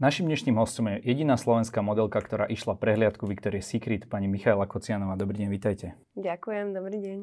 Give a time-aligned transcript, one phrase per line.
[0.00, 5.20] Našim dnešným hostom je jediná slovenská modelka, ktorá išla prehliadku Victoria's Secret, pani Michaela Kocianová.
[5.20, 5.92] Dobrý deň, vítajte.
[6.16, 7.18] Ďakujem, dobrý deň.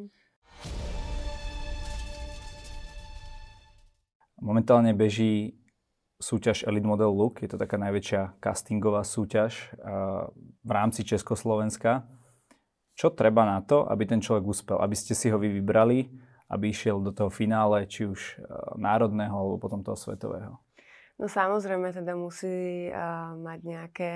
[4.38, 5.58] Momentálne beží
[6.22, 7.42] súťaž Elite Model Look.
[7.42, 9.74] Je to taká najväčšia castingová súťaž
[10.62, 12.06] v rámci Československa.
[12.94, 14.78] Čo treba na to, aby ten človek uspel?
[14.78, 16.12] Aby ste si ho vy vybrali,
[16.54, 18.38] aby išiel do toho finále, či už
[18.78, 20.62] národného, alebo potom toho svetového?
[21.20, 24.12] No samozrejme teda musí uh, mať nejaké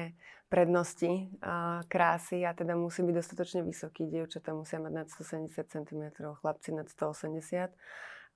[0.48, 4.08] prednosti uh, krásy a teda musí byť dostatočne vysoký.
[4.08, 7.76] Dievčatá musia mať nad 170 cm, chlapci nad 180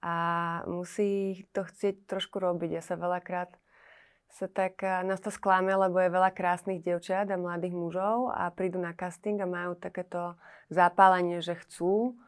[0.03, 0.15] a
[0.67, 2.75] musí to chcieť trošku robiť.
[2.75, 3.55] Ja sa veľakrát
[4.27, 8.77] sa tak, nás to sklame, lebo je veľa krásnych dievčat a mladých mužov a prídu
[8.77, 10.35] na casting a majú takéto
[10.67, 12.19] zapálenie, že chcú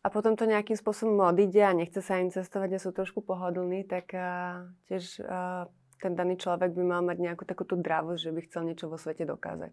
[0.00, 3.84] a potom to nejakým spôsobom odíde a nechce sa im cestovať a sú trošku pohodlní,
[3.84, 5.68] tak uh, tiež uh,
[6.00, 9.28] ten daný človek by mal mať nejakú takúto dravosť, že by chcel niečo vo svete
[9.28, 9.70] dokázať.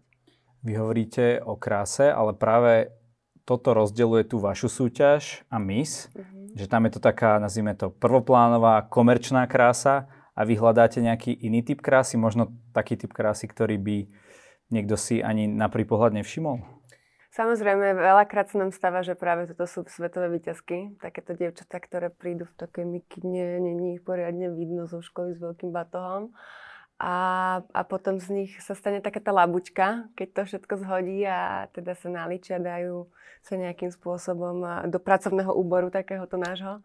[0.62, 2.92] Vy hovoríte o kráse, ale práve
[3.48, 6.52] toto rozdeluje tú vašu súťaž a Miss, mm-hmm.
[6.52, 10.04] že tam je to taká, nazvime to, prvoplánová, komerčná krása
[10.36, 13.96] a vy hľadáte nejaký iný typ krásy, možno taký typ krásy, ktorý by
[14.68, 16.77] niekto si ani na prvý pohľad nevšimol?
[17.38, 20.98] Samozrejme, veľakrát sa nám stáva, že práve toto sú svetové výťazky.
[20.98, 25.70] Takéto dievčatá, ktoré prídu v takej mikine, není ich poriadne vidno zo školy s veľkým
[25.70, 26.34] batohom.
[26.98, 27.14] A,
[27.62, 31.94] a potom z nich sa stane taká tá labučka, keď to všetko zhodí a teda
[31.94, 33.06] sa naličia, dajú
[33.46, 36.82] sa nejakým spôsobom do pracovného úboru takéhoto nášho.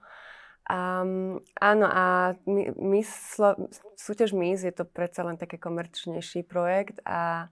[0.69, 3.01] Um, áno, a my, my,
[3.97, 7.49] súťaž MIS je to predsa len taký komerčnejší projekt a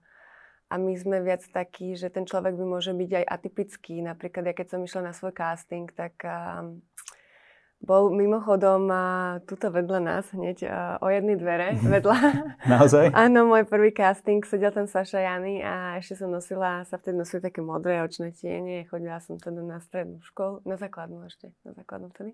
[0.72, 4.00] a my sme viac takí, že ten človek by môže byť aj atypický.
[4.00, 6.64] Napríklad, ja keď som išla na svoj casting, tak uh,
[7.84, 10.72] bol mimochodom uh, tuto vedľa nás, hneď uh,
[11.04, 12.16] o jedny dvere vedľa.
[12.64, 13.12] Naozaj?
[13.28, 17.44] Áno, môj prvý casting, sedel tam Saša Jany a ešte som nosila, sa vtedy nosili
[17.44, 22.08] také modré očné tiene, chodila som teda na strednú školu, na základnú ešte, na základnú
[22.16, 22.32] vtedy.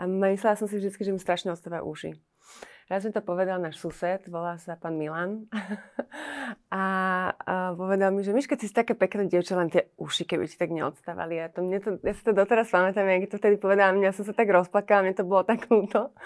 [0.00, 2.10] A myslela som si vždy, že mi strašne ostávajú uši.
[2.88, 5.44] Raz mi to povedal náš sused, volá sa pán Milan.
[6.72, 6.84] a,
[7.36, 10.56] a povedal mi, že Miška, ty si také pekné dievča, len tie uši, keby ti
[10.56, 11.36] tak neodstávali.
[11.36, 14.24] A to, mne to, ja si to doteraz pamätám, jak to vtedy povedala, mňa som
[14.24, 16.08] sa tak rozplakala, mne to bolo tak ľúto.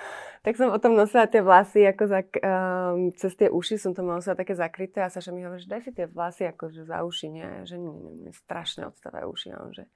[0.43, 4.35] Tak som potom nosila tie vlasy ako za, um, cez tie uši, som to nosila
[4.35, 7.27] také zakryté a Saša mi hovorí, že daj si tie vlasy ako že za uši,
[7.31, 7.47] nie?
[7.63, 9.55] Že nie strašne odstávajú uši.
[9.55, 9.87] A on, že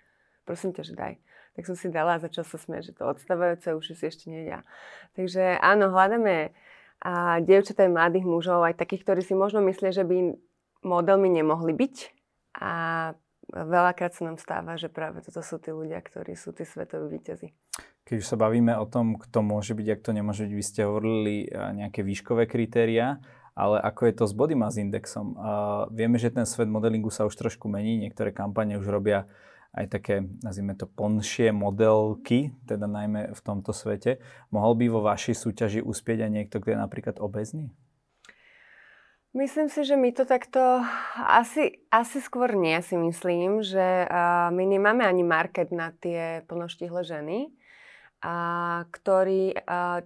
[0.47, 1.15] prosím ťa, že daj
[1.57, 4.61] tak som si dala a začal sa smiať, že to odstávajúce uši si ešte nedia.
[5.17, 6.53] Takže áno, hľadáme
[7.01, 10.37] a dievčatá aj mladých mužov, aj takých, ktorí si možno myslia, že by
[10.85, 11.97] modelmi nemohli byť.
[12.61, 12.73] A
[13.49, 17.57] veľakrát sa nám stáva, že práve toto sú tí ľudia, ktorí sú tí svetoví víťazi.
[18.07, 20.81] Keď už sa bavíme o tom, kto môže byť a kto nemôže byť, vy ste
[20.87, 23.19] hovorili nejaké výškové kritéria,
[23.57, 25.33] ale ako je to s body mass indexom?
[25.33, 29.25] Uh, vieme, že ten svet modelingu sa už trošku mení, niektoré kampane už robia
[29.77, 34.25] aj také, nazvime to, ponšie modelky, teda najmä v tomto svete.
[34.49, 37.69] Mohol by vo vašej súťaži uspieť aj niekto, kto je napríklad obezný?
[39.37, 40.81] Myslím si, že my to takto
[41.21, 44.09] asi, asi skôr nie si myslím, že
[44.49, 47.53] my nemáme ani market na tie plnoštihle ženy
[48.25, 48.37] a
[48.89, 49.53] ktorý,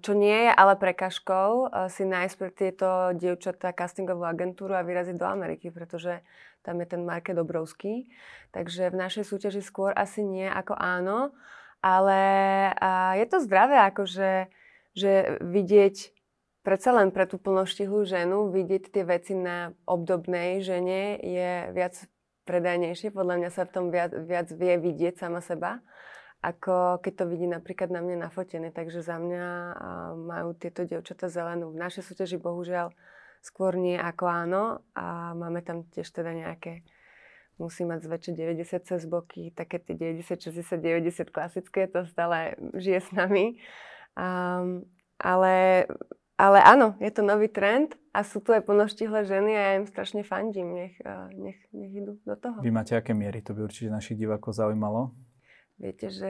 [0.03, 5.31] čo nie je ale prekažkou, si nájsť pre tieto dievčatá castingovú agentúru a vyraziť do
[5.31, 6.27] Ameriky, pretože
[6.63, 8.09] tam je ten market obrovský.
[8.51, 11.33] Takže v našej súťaži skôr asi nie ako áno,
[11.81, 12.21] ale
[13.17, 14.53] je to zdravé, akože
[14.91, 15.97] že vidieť
[16.67, 21.95] predsa len pre tú plnoštihlú ženu, vidieť tie veci na obdobnej žene je viac
[22.45, 23.15] predajnejšie.
[23.15, 25.81] Podľa mňa sa v tom viac, viac vie vidieť sama seba
[26.41, 28.73] ako keď to vidí napríklad na mne nafotené.
[28.73, 29.45] Takže za mňa
[30.17, 31.73] majú tieto dievčatá zelenú.
[31.73, 32.97] V našej súťaži bohužiaľ
[33.41, 36.85] skôr nie ako áno a máme tam tiež teda nejaké
[37.61, 43.05] musí mať zväčšiť 90 cez boky, také tie 90, 60, 90 klasické, to stále žije
[43.05, 43.61] s nami.
[44.17, 44.89] Um,
[45.21, 45.85] ale,
[46.41, 49.85] ale áno, je to nový trend a sú tu aj plnoštihle ženy a ja im
[49.85, 50.97] strašne fandím, nech,
[51.37, 52.65] nech, nech idú do toho.
[52.65, 53.45] Vy máte aké miery?
[53.45, 55.13] To by určite našich divákov zaujímalo.
[55.81, 56.29] Viete, že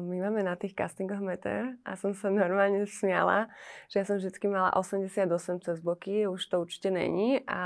[0.00, 3.52] my máme na tých castingoch meter a som sa normálne smiala,
[3.92, 5.28] že ja som vždy mala 88
[5.60, 7.60] cez boky, už to určite není a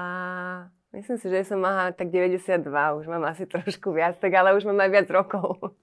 [0.91, 2.67] myslím si, že som mala tak 92,
[2.99, 5.79] už mám asi trošku viac, tak ale už mám aj viac rokov.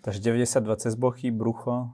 [0.00, 1.92] Takže 92 cez boky, brucho?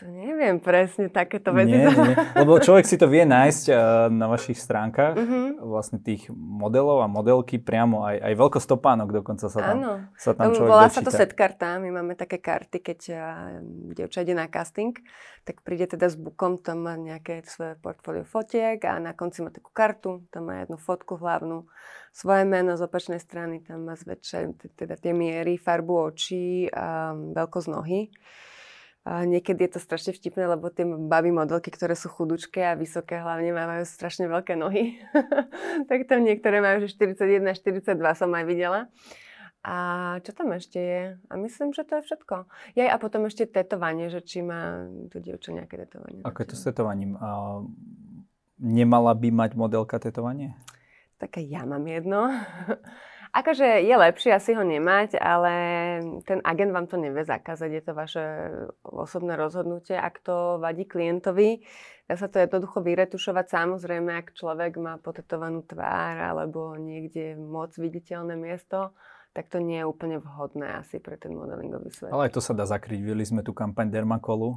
[0.00, 1.76] To neviem presne takéto veci.
[1.76, 3.76] Nie, nie, lebo človek si to vie nájsť uh,
[4.08, 5.60] na vašich stránkach, uh-huh.
[5.60, 9.92] vlastne tých modelov a modelky priamo, aj, aj veľkostopánok dokonca sa tam, Áno.
[10.16, 10.96] sa tam človek Volá dočíta.
[10.96, 13.60] sa to set karta, my máme také karty, keď uh,
[13.92, 14.96] dievča ide na casting,
[15.44, 19.52] tak príde teda s bukom, tam má nejaké svoje portfólio fotiek a na konci má
[19.52, 21.68] takú kartu, tam má jednu fotku hlavnú,
[22.16, 27.68] svoje meno z opačnej strany, tam má zväčšené teda tie miery, farbu očí a veľkosť
[27.68, 28.08] nohy.
[29.00, 33.16] A niekedy je to strašne vtipné, lebo tie baby modelky, ktoré sú chudučké a vysoké
[33.16, 35.00] hlavne majú strašne veľké nohy.
[35.88, 38.92] tak tam niektoré majú, že 41, 42 som aj videla.
[39.64, 39.76] A
[40.24, 41.02] čo tam ešte je?
[41.16, 42.48] A myslím, že to je všetko.
[42.76, 46.20] Ja a potom ešte tetovanie, že či má tu dievča nejaké tetovanie.
[46.24, 47.16] Ako je to s tetovaním?
[47.20, 47.60] A
[48.60, 50.56] nemala by mať modelka tetovanie?
[51.16, 52.28] Také ja mám jedno.
[53.30, 55.54] Akože je lepšie asi ho nemať, ale
[56.26, 58.24] ten agent vám to nevie zakázať, je to vaše
[58.82, 59.94] osobné rozhodnutie.
[59.94, 61.62] Ak to vadí klientovi,
[62.10, 63.46] dá sa to jednoducho vyretušovať.
[63.54, 68.98] Samozrejme, ak človek má potetovanú tvár alebo niekde moc viditeľné miesto,
[69.30, 72.10] tak to nie je úplne vhodné asi pre ten modelingový svet.
[72.10, 72.98] Ale aj to sa dá zakryť.
[72.98, 74.56] Videli sme tu kampaň Dermakolu, uh,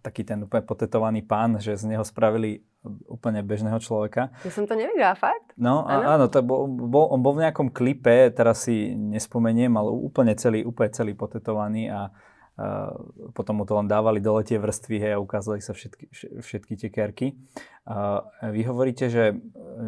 [0.00, 2.64] taký ten úplne potetovaný pán, že z neho spravili
[3.10, 4.32] úplne bežného človeka.
[4.46, 5.52] Ja som to nevidela, fakt?
[5.58, 9.90] No a, áno, to bol, bol, on bol v nejakom klipe, teraz si nespomeniem, ale
[9.90, 12.14] úplne celý, úplne celý potetovaný a
[12.56, 12.88] Uh,
[13.36, 16.08] potom mu to len dávali dole tie vrstvy hej, a ukázali sa všetky,
[16.40, 17.36] všetky tie kerky.
[17.84, 19.36] Uh, vy hovoríte, že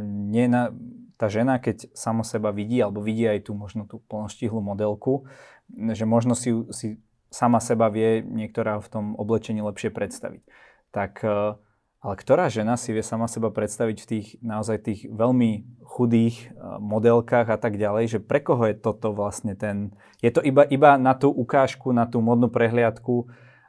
[0.05, 0.69] nie na,
[1.19, 5.27] tá žena, keď samo seba vidí, alebo vidí aj tú možno tú plnoštihlu modelku,
[5.69, 10.43] že možno si, si sama seba vie niektorá v tom oblečení lepšie predstaviť.
[10.95, 11.59] Tak, e,
[11.99, 16.45] ale ktorá žena si vie sama seba predstaviť v tých naozaj tých veľmi chudých e,
[16.79, 19.93] modelkách a tak ďalej, že pre koho je toto vlastne ten...
[20.23, 23.29] Je to iba, iba na tú ukážku, na tú modnú prehliadku,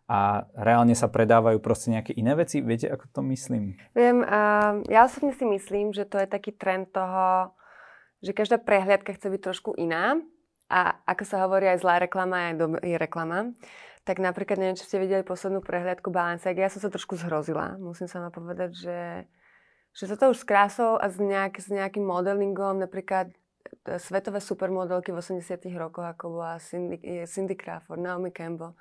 [0.09, 2.65] a reálne sa predávajú proste nejaké iné veci?
[2.65, 3.77] Viete, ako to myslím?
[3.93, 7.53] Viem, uh, ja osobne si myslím, že to je taký trend toho,
[8.25, 10.17] že každá prehliadka chce byť trošku iná
[10.65, 13.53] a ako sa hovorí, aj zlá reklama do- je reklama.
[14.01, 17.77] Tak napríklad, neviem, či ste videli poslednú prehliadku Balenciaga, ja som sa trošku zhrozila.
[17.77, 19.29] Musím sa ma povedať, že,
[19.93, 25.13] že toto už s krásou a s, nejak, s nejakým modelingom, napríklad e, svetové supermodelky
[25.13, 26.97] v 80 rokoch, ako bola Cindy,
[27.29, 28.73] Cindy Crawford, Naomi Campbell,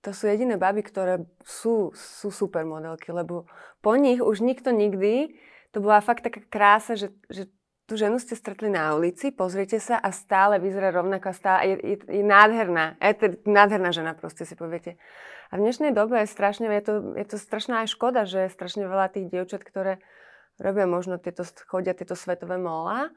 [0.00, 3.44] to sú jediné baby, ktoré sú, sú super modelky, lebo
[3.84, 5.36] po nich už nikto nikdy,
[5.70, 7.52] to bola fakt taká krása, že, že
[7.84, 11.76] tú ženu ste stretli na ulici, pozriete sa a stále vyzerá rovnako a stále je,
[11.82, 12.94] je, je nádherná.
[13.02, 14.94] Je to nádherná žena proste si poviete.
[15.50, 18.54] A v dnešnej dobe je strašne, je to, je to strašná aj škoda, že je
[18.54, 19.98] strašne veľa tých dievčat, ktoré
[20.62, 23.10] robia možno tieto, chodia tieto svetové mola.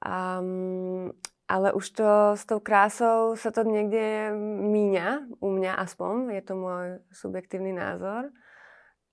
[0.00, 1.12] Um,
[1.52, 4.32] ale už to s tou krásou sa to niekde
[4.72, 8.32] míňa, u mňa aspoň, je to môj subjektívny názor.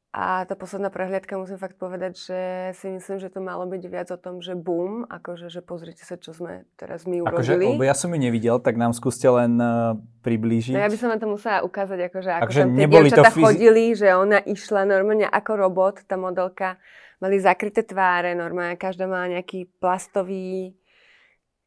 [0.10, 2.42] A tá posledná prehliadka musím fakt povedať, že
[2.82, 6.18] si myslím, že to malo byť viac o tom, že boom, akože, že pozrite sa,
[6.18, 7.66] čo sme teraz my akože, urobili.
[7.70, 9.94] Akože, lebo ja som ju nevidel, tak nám skúste len uh,
[10.26, 10.74] priblížiť.
[10.74, 13.46] No ja by som vám to musela ukázať, akože ako akože tam tie dievčatá fyzi-
[13.46, 16.82] chodili, že ona išla normálne ako robot, tá modelka.
[17.22, 20.79] Mali zakryté tváre, normálne každá mala nejaký plastový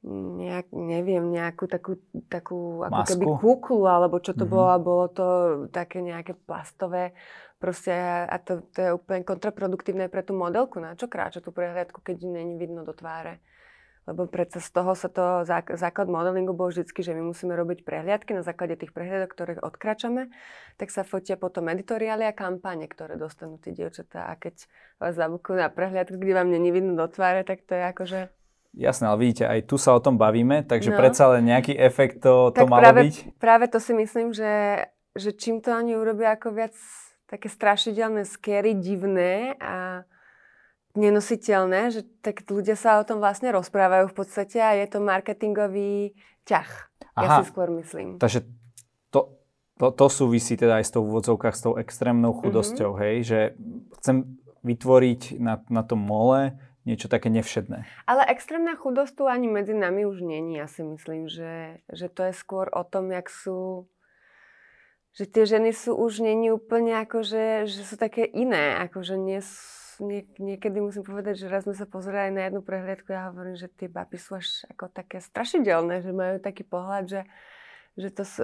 [0.03, 1.95] nejak, neviem, nejakú takú,
[2.27, 4.55] takú ako keby kúklu, alebo čo to mm-hmm.
[4.55, 5.27] bolo, bolo to
[5.71, 7.15] také nejaké plastové,
[7.63, 7.95] proste
[8.27, 12.27] a to, to je úplne kontraproduktívne pre tú modelku, na čo kráča tú prehliadku, keď
[12.27, 13.39] není vidno do tváre.
[14.03, 15.47] Lebo predsa z toho sa to,
[15.79, 20.27] základ modelingu bol vždy, že my musíme robiť prehliadky na základe tých prehliadok, ktoré odkračame,
[20.75, 24.27] tak sa fotia potom editoriály a kampane, ktoré dostanú tie dievčatá.
[24.27, 24.67] A keď
[24.99, 28.21] vás zabukujú na prehliadku, kde vám není vidno do tváre, tak to je akože
[28.73, 30.97] Jasné, ale vidíte, aj tu sa o tom bavíme, takže no.
[30.97, 33.15] predsa len nejaký efekt to, to tak malo práve, byť.
[33.37, 36.73] Práve to si myslím, že, že čím to oni urobia ako viac
[37.29, 40.09] také strašidelné, scary, divné a
[40.97, 46.17] nenositeľné, že tak ľudia sa o tom vlastne rozprávajú v podstate a je to marketingový
[46.49, 46.69] ťah.
[47.17, 48.17] Aha, ja si skôr myslím.
[48.17, 48.45] Takže
[49.13, 49.37] to,
[49.77, 53.05] to, to súvisí teda aj s tou úvodzovkách, s tou extrémnou chudosťou, mm-hmm.
[53.05, 53.41] hej, že
[54.01, 54.17] chcem
[54.65, 57.87] vytvoriť na, na tom mole niečo také nevšedné.
[58.11, 60.59] Ale extrémna chudosť tu ani medzi nami už není.
[60.59, 63.87] Ja si myslím, že, že to je skôr o tom, jak sú
[65.13, 69.45] že tie ženy sú už není úplne ako, že, že sú také iné, akože nie,
[70.01, 73.61] nie, niekedy musím povedať, že raz sme sa pozerali na jednu prehliadku a ja hovorím,
[73.61, 77.21] že tie baby sú až ako také strašidelné, že majú taký pohľad, že,
[77.97, 78.43] že to sú,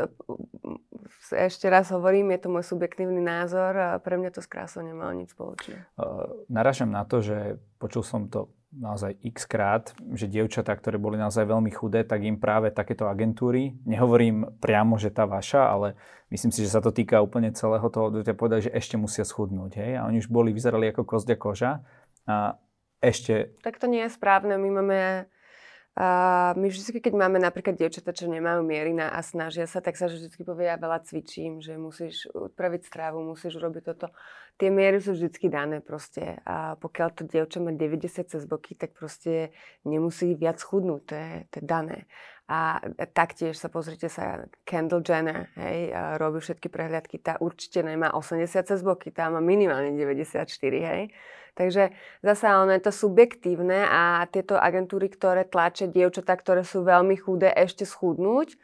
[1.32, 5.16] ešte raz hovorím, je to môj subjektívny názor a pre mňa to s krásou nemalo
[5.16, 5.88] nič spoločné.
[5.96, 11.16] Uh, naražam na to, že počul som to naozaj x krát, že dievčatá, ktoré boli
[11.16, 15.96] naozaj veľmi chudé, tak im práve takéto agentúry, nehovorím priamo, že tá vaša, ale
[16.28, 19.72] myslím si, že sa to týka úplne celého toho odvetvia, povedali, že ešte musia schudnúť.
[19.80, 19.92] Hej?
[19.96, 21.80] A oni už boli, vyzerali ako kozdia koža
[22.28, 22.60] a
[23.00, 23.56] ešte...
[23.64, 24.60] Tak to nie je správne.
[24.60, 24.98] My máme
[26.54, 30.30] my vždy, keď máme napríklad dievčatá, čo nemajú mierina a snažia sa, tak sa vždy
[30.46, 34.14] povie, ja veľa cvičím, že musíš upraviť strávu, musíš urobiť toto.
[34.62, 36.38] Tie miery sú vždy dané proste.
[36.46, 39.50] A pokiaľ to dievča má 90 cez boky, tak proste
[39.82, 41.98] nemusí viac chudnúť, to je, to je dané.
[42.48, 42.80] A
[43.12, 48.80] taktiež sa pozrite sa, Kendall Jenner, hej, robí všetky prehliadky, tá určite nemá 80 cez
[48.80, 51.12] boky, tá má minimálne 94, hej.
[51.52, 51.92] Takže
[52.24, 57.52] zase ono je to subjektívne a tieto agentúry, ktoré tlačia dievčatá, ktoré sú veľmi chudé,
[57.52, 58.56] ešte schudnúť,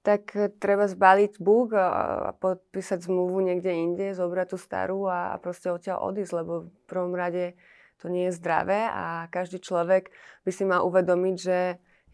[0.00, 6.08] tak treba zbaliť búk a podpísať zmluvu niekde inde, zobrať tú starú a proste odtiaľ
[6.08, 7.52] odísť, lebo v prvom rade
[8.00, 10.08] to nie je zdravé a každý človek
[10.46, 11.58] by si mal uvedomiť, že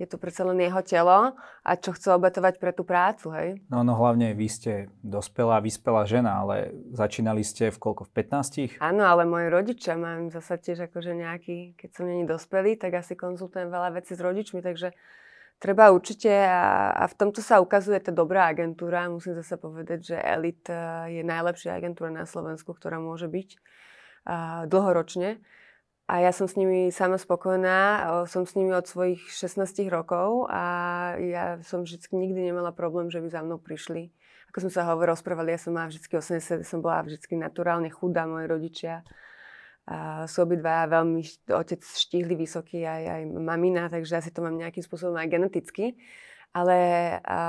[0.02, 3.48] je to predsa len jeho telo a čo chce obetovať pre tú prácu, hej?
[3.70, 4.72] No, no hlavne vy ste
[5.06, 8.82] dospelá, vyspelá žena, ale začínali ste v koľko, v 15?
[8.82, 13.14] Áno, ale moji rodičia mám zase tiež akože nejaký, keď som není dospelý, tak asi
[13.14, 14.90] konzultujem veľa vecí s rodičmi, takže
[15.62, 19.06] treba určite a, a v tomto sa ukazuje tá dobrá agentúra.
[19.06, 20.74] Musím zase povedať, že Elite
[21.06, 23.48] je najlepšia agentúra na Slovensku, ktorá môže byť
[24.26, 25.38] a, dlhoročne.
[26.10, 30.62] A ja som s nimi sama spokojná, som s nimi od svojich 16 rokov a
[31.22, 34.10] ja som vždy nikdy nemala problém, že by za mnou prišli.
[34.50, 38.26] Ako sme sa hovorili, rozprávali, ja som mala vždy 80, som bola vždy naturálne chudá,
[38.26, 39.06] moji rodičia.
[39.88, 44.84] A sú obidva veľmi, otec štíhli vysoký, aj, aj mamina, takže asi to mám nejakým
[44.84, 45.96] spôsobom aj geneticky.
[46.52, 46.76] Ale
[47.24, 47.40] a,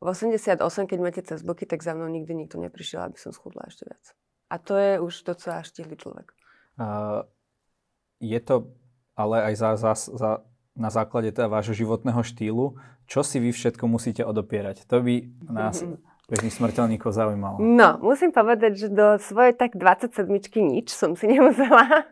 [0.00, 0.56] v 88,
[0.88, 4.16] keď máte cez boky, tak za mnou nikdy nikto neprišiel, aby som schudla ešte viac.
[4.48, 6.32] A to je už to, co štíhli človek.
[6.80, 7.28] Uh
[8.20, 8.70] je to
[9.20, 10.30] ale aj za, za, za,
[10.72, 12.80] na základe teda vášho životného štýlu.
[13.04, 14.86] Čo si vy všetko musíte odopierať?
[14.88, 15.84] To by nás
[16.30, 17.60] bežných smrteľníkov zaujímalo.
[17.60, 20.30] No, musím povedať, že do svojej tak 27
[20.62, 22.08] nič som si nemusela.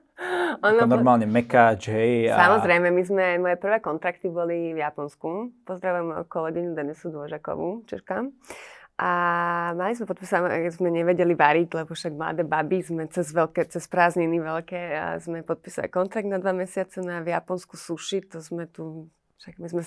[0.59, 2.35] Ono normálne mekáč, hej.
[2.35, 2.51] A...
[2.51, 5.55] Samozrejme, my sme, moje prvé kontrakty boli v Japonsku.
[5.63, 8.27] Pozdravujem kolegyňu Denisu Dôžakovú, Češka.
[8.99, 9.11] A
[9.79, 14.43] mali sme podpísané, sme nevedeli variť, lebo však mladé baby sme cez, veľké, cez prázdniny
[14.43, 19.07] veľké a sme podpísali kontrakt na dva mesiace na v Japonsku suši, to sme tu,
[19.39, 19.83] však my sme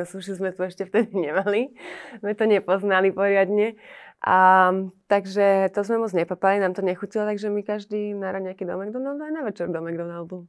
[0.00, 1.76] na suši, sme tu ešte vtedy nemali,
[2.24, 3.76] sme to nepoznali poriadne.
[4.24, 4.72] A,
[5.12, 9.28] takže to sme moc nepapali, nám to nechutilo, takže my každý na nejaký do McDonaldu
[9.28, 10.48] aj na večer do McDonaldu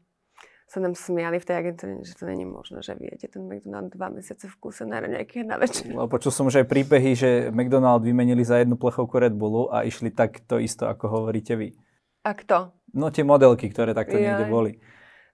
[0.75, 4.11] sa nám smiali v tej agentúre, že to není možné, že viete ten McDonald dva
[4.11, 5.87] mesiace v kúse na nejaké na večer.
[5.87, 9.87] Lebo počul som už aj príbehy, že McDonald vymenili za jednu plechovku Red Bullu a
[9.87, 11.71] išli takto isto, ako hovoríte vy.
[12.27, 12.75] A kto?
[12.91, 14.23] No tie modelky, ktoré takto Jaj.
[14.27, 14.71] niekde boli.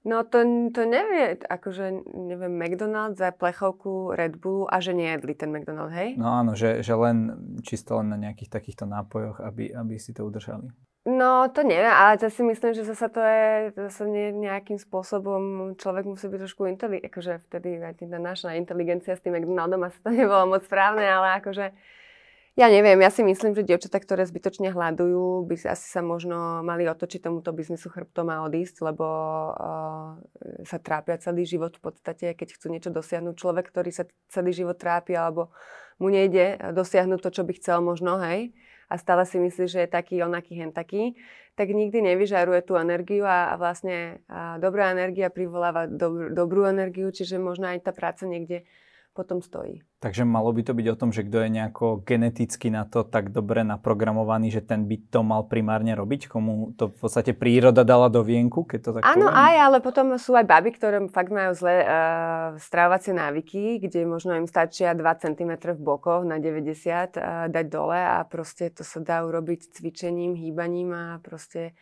[0.05, 5.49] No to, to nevie, akože neviem, McDonald za plechovku Red Bullu a že nejedli ten
[5.49, 6.21] McDonald, hej?
[6.21, 7.33] No áno, že, že len
[7.65, 10.69] čisto len na nejakých takýchto nápojoch, aby, aby si to udržali.
[11.01, 14.05] No, to neviem, ale to si myslím, že zase to je zase
[14.37, 19.33] nejakým spôsobom, človek musí byť trošku inteligentný, akože vtedy aj tá naša inteligencia s tým
[19.33, 21.73] McDonaldom asi to nebolo moc správne, ale akože
[22.53, 26.61] ja neviem, ja si myslím, že dievčatá, ktoré zbytočne hľadujú, by si asi sa možno
[26.61, 29.07] mali otočiť tomuto biznisu chrbtom a odísť, lebo
[29.55, 30.19] uh,
[30.67, 33.39] sa trápia celý život v podstate, keď chcú niečo dosiahnuť.
[33.39, 35.55] Človek, ktorý sa celý život trápi alebo
[35.95, 38.51] mu nejde dosiahnuť to, čo by chcel možno, hej,
[38.91, 41.15] a stále si myslí, že je taký, onaký, hen taký,
[41.55, 47.07] tak nikdy nevyžaruje tú energiu a, a vlastne a dobrá energia privoláva dobrú, dobrú energiu,
[47.07, 48.67] čiže možno aj tá práca niekde
[49.11, 49.83] potom stojí.
[49.99, 53.29] Takže malo by to byť o tom, že kto je nejako geneticky na to tak
[53.29, 56.31] dobre naprogramovaný, že ten by to mal primárne robiť?
[56.31, 59.43] Komu to v podstate príroda dala do vienku, keď to tak Áno, poviem?
[59.45, 61.91] aj, ale potom sú aj baby, ktoré fakt majú zlé uh,
[62.57, 67.99] stravovacie návyky, kde možno im stačia 2 cm v bokoch na 90 uh, dať dole
[67.99, 71.75] a proste to sa dá urobiť cvičením, hýbaním a proste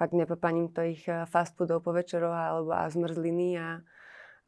[0.00, 3.84] fakt nepopaním to ich fast foodov po večeroch alebo a zmrzliny a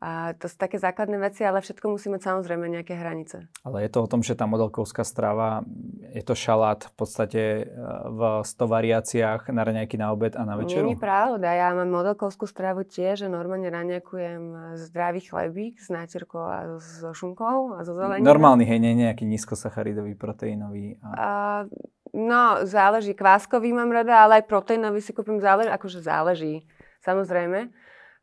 [0.03, 3.47] a to sú také základné veci, ale všetko musí mať samozrejme nejaké hranice.
[3.63, 5.63] Ale je to o tom, že tá modelkovská strava,
[6.11, 7.65] je to šalát v podstate e,
[8.11, 10.91] v 100 variáciách na raňajky na obed a na večeru?
[10.91, 11.55] Nie pravda.
[11.55, 17.79] Ja mám modelkovskú stravu tiež, že normálne raňakujem zdravý chlebík s náčerkou a so šunkou
[17.79, 18.27] a so zeleninou.
[18.27, 20.99] Normálny, hej, nie nejaký nízkosacharidový, proteínový.
[20.99, 21.11] A...
[21.15, 21.31] A,
[22.11, 23.15] no, záleží.
[23.15, 26.67] Kváskový mám rada, ale aj proteínový si kúpim, záleží, akože záleží.
[27.07, 27.71] Samozrejme.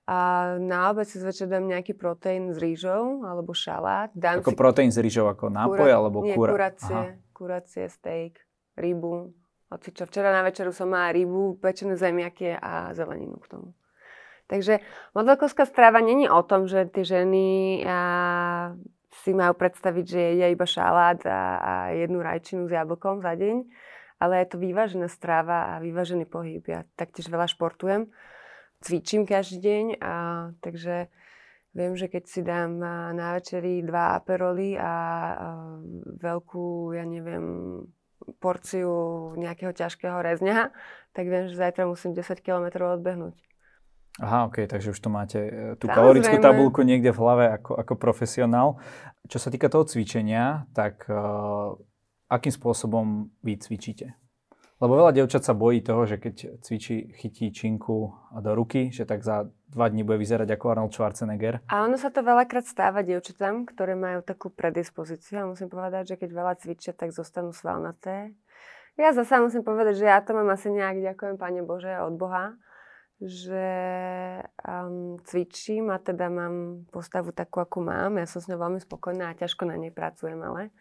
[0.10, 0.18] A
[0.58, 4.10] na obed si zvečer dám nejaký proteín s rýžou alebo šalát.
[4.18, 4.58] Dám ako si...
[4.58, 5.94] proteín s rýžou ako nápoj kura...
[5.94, 6.51] alebo Nie, kura...
[6.58, 7.00] kuracie,
[7.30, 8.42] kuracie, steak,
[8.74, 9.30] rybu.
[9.70, 13.78] Hoci čo, včera na večeru som mala rybu, pečené zemiaky a zeleninu k tomu.
[14.50, 14.82] Takže
[15.13, 18.74] modelkovská správa není o tom, že tie ženy a,
[19.13, 23.62] si majú predstaviť, že je iba šalát a, a jednu rajčinu s jablkom za deň,
[24.18, 26.66] ale je to vyvážená stráva a vyvážený pohyb.
[26.66, 28.10] Ja taktiež veľa športujem,
[28.81, 30.13] cvičím každý deň, a,
[30.63, 31.12] takže
[31.75, 32.79] viem, že keď si dám
[33.13, 34.93] na večeri dva aperoly a, a
[36.19, 37.45] veľkú, ja neviem,
[38.38, 38.91] porciu
[39.39, 40.71] nejakého ťažkého rezňa,
[41.15, 43.36] tak viem, že zajtra musím 10 km odbehnúť.
[44.19, 45.95] Aha, ok, takže už to máte e, tú Samozrejme.
[45.95, 48.75] kalorickú tabulku niekde v hlave ako, ako profesionál.
[49.31, 51.77] Čo sa týka toho cvičenia, tak uh,
[52.27, 54.19] akým spôsobom vy cvičíte?
[54.79, 59.27] Lebo veľa devčat sa bojí toho, že keď cvičí, chytí činku do ruky, že tak
[59.27, 61.59] za dva dní bude vyzerať ako Arnold Schwarzenegger.
[61.67, 65.43] A ono sa to veľakrát stáva devčatám, ktoré majú takú predispozíciu.
[65.43, 68.31] A musím povedať, že keď veľa cvičia, tak zostanú svalnaté.
[68.95, 72.55] Ja zase musím povedať, že ja to mám asi nejak, ďakujem Pane Bože, od Boha,
[73.19, 73.67] že
[74.63, 78.15] um, cvičím a teda mám postavu takú, akú mám.
[78.15, 80.71] Ja som s ňou veľmi spokojná a ťažko na nej pracujem, ale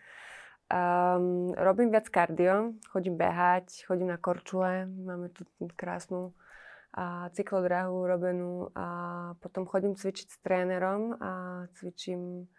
[0.68, 6.36] Um, robím viac kardio, chodím behať, chodím na korčule, máme tu krásnu
[6.92, 8.86] a cyklodráhu urobenú a
[9.40, 12.52] potom chodím cvičiť s trénerom a cvičím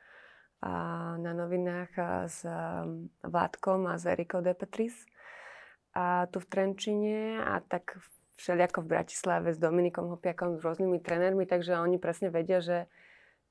[0.65, 0.73] a
[1.21, 5.05] na novinách a s um, Vládkom a s Erikou De Petris.
[5.93, 7.93] A tu v Trenčine a tak
[8.41, 12.89] všelijako v Bratislave s Dominikom Hopiakom, s rôznymi trénermi, takže oni presne vedia, že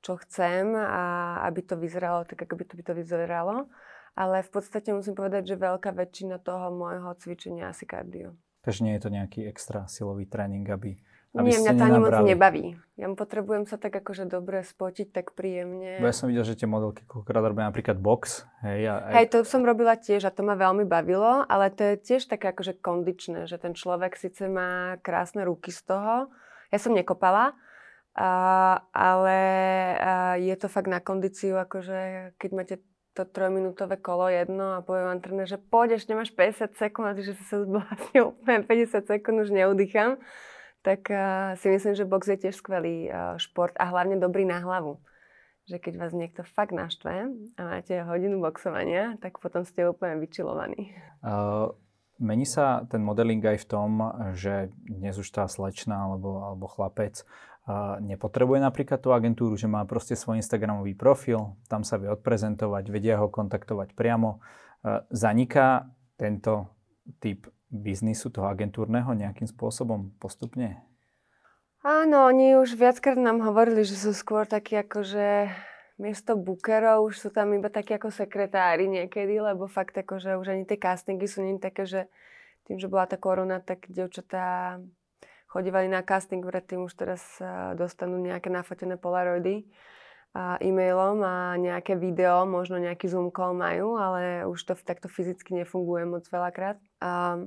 [0.03, 3.71] čo chcem a aby to vyzeralo tak, ako by to, by to vyzeralo
[4.19, 8.35] ale v podstate musím povedať, že veľká väčšina toho môjho cvičenia asi kardio.
[8.59, 10.99] Takže nie je to nejaký extra silový tréning, aby,
[11.31, 12.65] aby Nie, mňa to ani moc nebaví.
[12.99, 16.03] Ja potrebujem sa tak akože dobre spotiť, tak príjemne.
[16.03, 18.43] Bo ja som videl, že tie modelky koľkokrát robia napríklad box.
[18.59, 22.03] Hej, a hej, to som robila tiež a to ma veľmi bavilo, ale to je
[22.03, 26.27] tiež také akože kondičné, že ten človek síce má krásne ruky z toho.
[26.75, 27.55] Ja som nekopala,
[28.19, 28.31] a,
[28.91, 29.39] ale
[29.95, 32.75] a je to fakt na kondíciu, akože keď máte
[33.19, 37.19] to trojminútové kolo jedno a poviem vám tréner, že poď, ešte máš 50 sekúnd a
[37.19, 40.15] že sa vlastne úplne 50 sekúnd už neudýcham,
[40.79, 44.63] tak uh, si myslím, že box je tiež skvelý uh, šport a hlavne dobrý na
[44.63, 45.03] hlavu.
[45.67, 50.95] Že keď vás niekto fakt naštve a máte hodinu boxovania, tak potom ste úplne vyčilovaní.
[51.19, 51.75] Uh,
[52.23, 53.91] mení sa ten modeling aj v tom,
[54.33, 57.27] že dnes už tá slečna alebo, alebo chlapec
[58.01, 63.21] nepotrebuje napríklad tú agentúru, že má proste svoj Instagramový profil, tam sa vie odprezentovať, vedia
[63.21, 64.41] ho kontaktovať priamo.
[65.13, 65.85] Zaniká
[66.17, 66.73] tento
[67.21, 70.81] typ biznisu toho agentúrneho nejakým spôsobom postupne?
[71.85, 75.47] Áno, oni už viackrát nám hovorili, že sú skôr takí akože
[76.01, 80.63] miesto bookerov, už sú tam iba takí ako sekretári niekedy, lebo fakt akože už ani
[80.65, 82.01] tie castingy sú nie také, že
[82.67, 84.79] tým, že bola tá korona, tak devčatá
[85.49, 87.21] chodívali na casting predtým, už teraz
[87.73, 89.65] dostanú nejaké nafotené polaroidy
[90.61, 96.05] e-mailom a nejaké video, možno nejaký Zoom call majú, ale už to takto fyzicky nefunguje
[96.05, 96.77] moc veľakrát.
[97.01, 97.41] A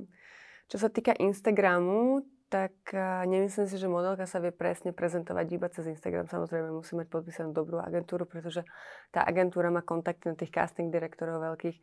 [0.67, 2.75] čo sa týka Instagramu, tak
[3.25, 6.29] nemyslím si, že modelka sa vie presne prezentovať iba cez Instagram.
[6.29, 8.61] Samozrejme musí mať podpísanú dobrú agentúru, pretože
[9.09, 11.79] tá agentúra má kontakty na tých casting direktorov veľkých.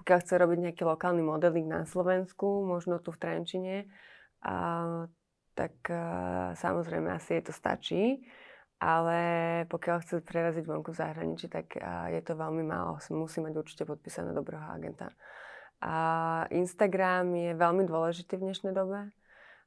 [0.00, 3.76] Pokiaľ chce robiť nejaký lokálny modeling na Slovensku, možno tu v Trenčine,
[4.44, 4.56] a
[6.54, 8.22] samozrejme asi je to stačí.
[8.82, 9.18] Ale
[9.70, 11.78] pokiaľ chce preraziť vonku v zahraničí, tak
[12.10, 12.98] je to veľmi málo.
[13.14, 15.08] Musí mať určite podpísané dobrého agenta.
[15.80, 15.94] A
[16.50, 19.14] Instagram je veľmi dôležitý v dnešnej dobe.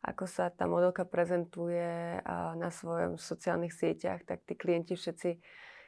[0.06, 2.20] Ako sa tá modelka prezentuje
[2.60, 5.40] na svojom sociálnych sieťach, tak tí klienti všetci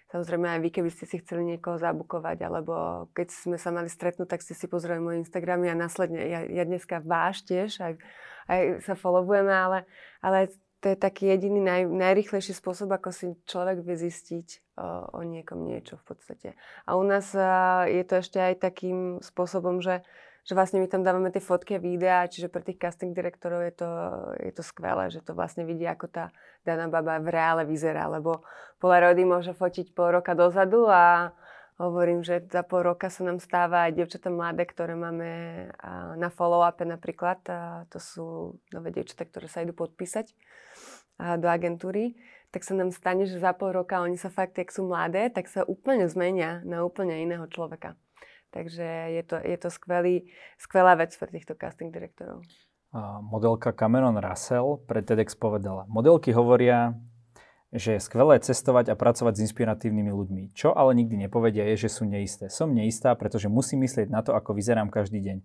[0.09, 4.25] Samozrejme aj vy, keby ste si chceli niekoho zabukovať, alebo keď sme sa mali stretnúť,
[4.25, 7.93] tak ste si pozreli môj Instagram a následne, ja, ja dneska váš tiež, aj,
[8.49, 9.85] aj sa followujeme, ale,
[10.25, 14.47] ale to je taký jediný naj, najrychlejší spôsob, ako si človek vie zistiť
[14.79, 16.49] o, o niekom niečo v podstate.
[16.87, 20.01] A u nás a, je to ešte aj takým spôsobom, že
[20.49, 23.73] že vlastne my tam dávame tie fotky a videá, čiže pre tých casting direktorov je
[23.75, 23.89] to,
[24.41, 26.33] je to skvelé, že to vlastne vidia, ako tá
[26.65, 28.41] daná baba v reále vyzerá, lebo
[28.81, 31.35] Polaroidy môže fotiť pol roka dozadu a
[31.79, 35.29] hovorím, že za pol roka sa nám stáva aj dievčatá mladé, ktoré máme
[36.19, 37.39] na follow-upe napríklad.
[37.87, 40.35] To sú nové dievčatá, ktoré sa idú podpísať
[41.39, 44.89] do agentúry tak sa nám stane, že za pol roka oni sa fakt, jak sú
[44.89, 47.93] mladé, tak sa úplne zmenia na úplne iného človeka.
[48.49, 50.25] Takže je to, je to skvelý,
[50.57, 52.41] skvelá vec pre týchto casting direktorov.
[53.21, 56.97] Modelka Cameron Russell pre TEDx povedala, modelky hovoria,
[57.69, 60.43] že je skvelé cestovať a pracovať s inspiratívnymi ľuďmi.
[60.57, 62.49] Čo ale nikdy nepovedia je, že sú neisté.
[62.49, 65.37] Som neistá, pretože musím myslieť na to, ako vyzerám každý deň.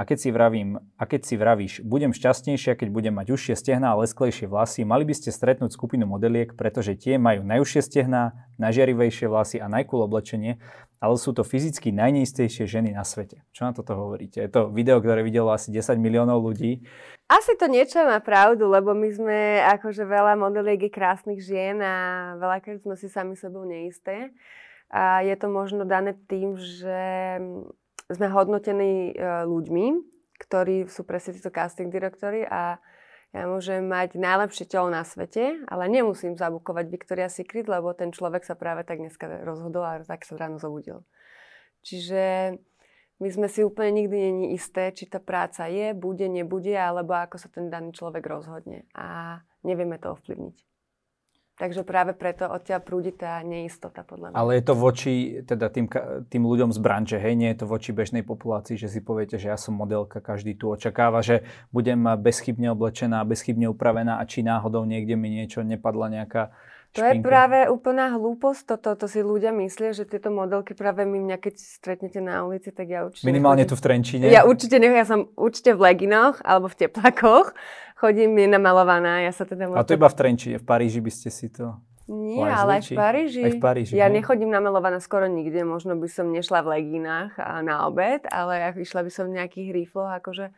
[0.00, 3.92] A keď si, vravím, a keď si vravíš, budem šťastnejšia, keď budem mať užšie stehná
[3.92, 9.28] a lesklejšie vlasy, mali by ste stretnúť skupinu modeliek, pretože tie majú najúžšie stehná, najžiarivejšie
[9.28, 10.56] vlasy a najkul oblečenie,
[11.04, 13.44] ale sú to fyzicky najneistejšie ženy na svete.
[13.52, 14.40] Čo na toto hovoríte?
[14.40, 16.80] Je to video, ktoré videlo asi 10 miliónov ľudí.
[17.28, 21.96] Asi to niečo má pravdu, lebo my sme akože veľa modeliek krásnych žien a
[22.40, 24.32] veľakrát sme si sami sebou neisté.
[24.88, 26.98] A je to možno dané tým, že
[28.10, 29.86] sme hodnotení e, ľuďmi,
[30.40, 32.80] ktorí sú presne títo casting direktory a
[33.30, 38.42] ja môžem mať najlepšie telo na svete, ale nemusím zabukovať Victoria's Secret, lebo ten človek
[38.42, 41.06] sa práve tak dneska rozhodol a tak sa ráno zobudil.
[41.86, 42.58] Čiže
[43.22, 47.38] my sme si úplne nikdy není isté, či tá práca je, bude, nebude, alebo ako
[47.38, 48.88] sa ten daný človek rozhodne.
[48.98, 50.69] A nevieme to ovplyvniť.
[51.60, 54.36] Takže práve preto odtiaľ prúdi tá neistota, podľa mňa.
[54.40, 55.92] Ale je to voči teda tým,
[56.32, 57.36] tým ľuďom z branže, hej?
[57.36, 60.72] Nie je to voči bežnej populácii, že si poviete, že ja som modelka, každý tu
[60.72, 66.48] očakáva, že budem bezchybne oblečená, bezchybne upravená a či náhodou niekde mi niečo nepadla nejaká
[66.90, 71.22] to je práve úplná hlúposť, toto to si ľudia myslia, že tieto modelky práve my
[71.22, 73.30] mňa, keď stretnete na ulici, tak ja určite...
[73.30, 74.26] Minimálne tu v Trenčine.
[74.26, 77.54] Ja určite nech, ja som určite v leginoch alebo v teplakoch,
[78.00, 79.68] chodím nenamalovaná, ja sa teda...
[79.76, 81.76] A to iba v Trenčine, v Paríži by ste si to...
[82.10, 83.42] Nie, ale aj v Paríži.
[83.46, 83.92] Aj v Paríži.
[83.94, 84.18] Ja ne?
[84.18, 89.06] nechodím namalovaná skoro nikde, možno by som nešla v legínach na obed, ale ja išla
[89.06, 90.50] by som v nejakých rifloch, akože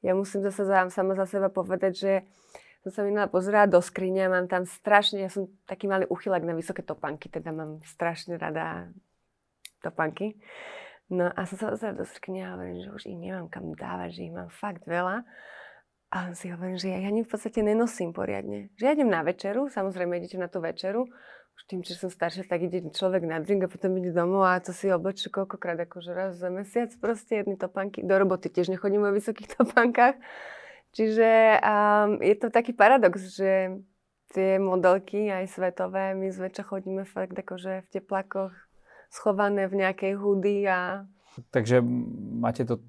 [0.00, 2.12] ja musím zase sama za seba povedať, že
[2.80, 6.56] som sa minula pozerať do skrine, mám tam strašne, ja som taký malý uchylak na
[6.56, 8.88] vysoké topanky, teda mám strašne rada
[9.84, 10.40] topanky.
[11.12, 14.16] No a som sa pozerala do skrine a hovorím, že už ich nemám kam dávať,
[14.16, 15.28] že ich mám fakt veľa.
[16.10, 18.74] A si hovorím, že ja, ja v podstate nenosím poriadne.
[18.74, 21.06] Že ja idem na večeru, samozrejme idete na tú večeru,
[21.54, 24.58] už tým, že som staršia, tak ide človek na drink a potom ide domov a
[24.58, 28.02] to si oblečí koľkokrát, akože raz za mesiac proste jedny topanky.
[28.02, 30.18] Do roboty tiež nechodím vo vysokých topankách.
[30.90, 33.78] Čiže um, je to taký paradox, že
[34.34, 38.50] tie modelky aj svetové, my zväčša chodíme fakt akože v teplakoch
[39.10, 41.06] schované v nejakej hudy a...
[41.54, 41.82] Takže
[42.42, 42.82] máte to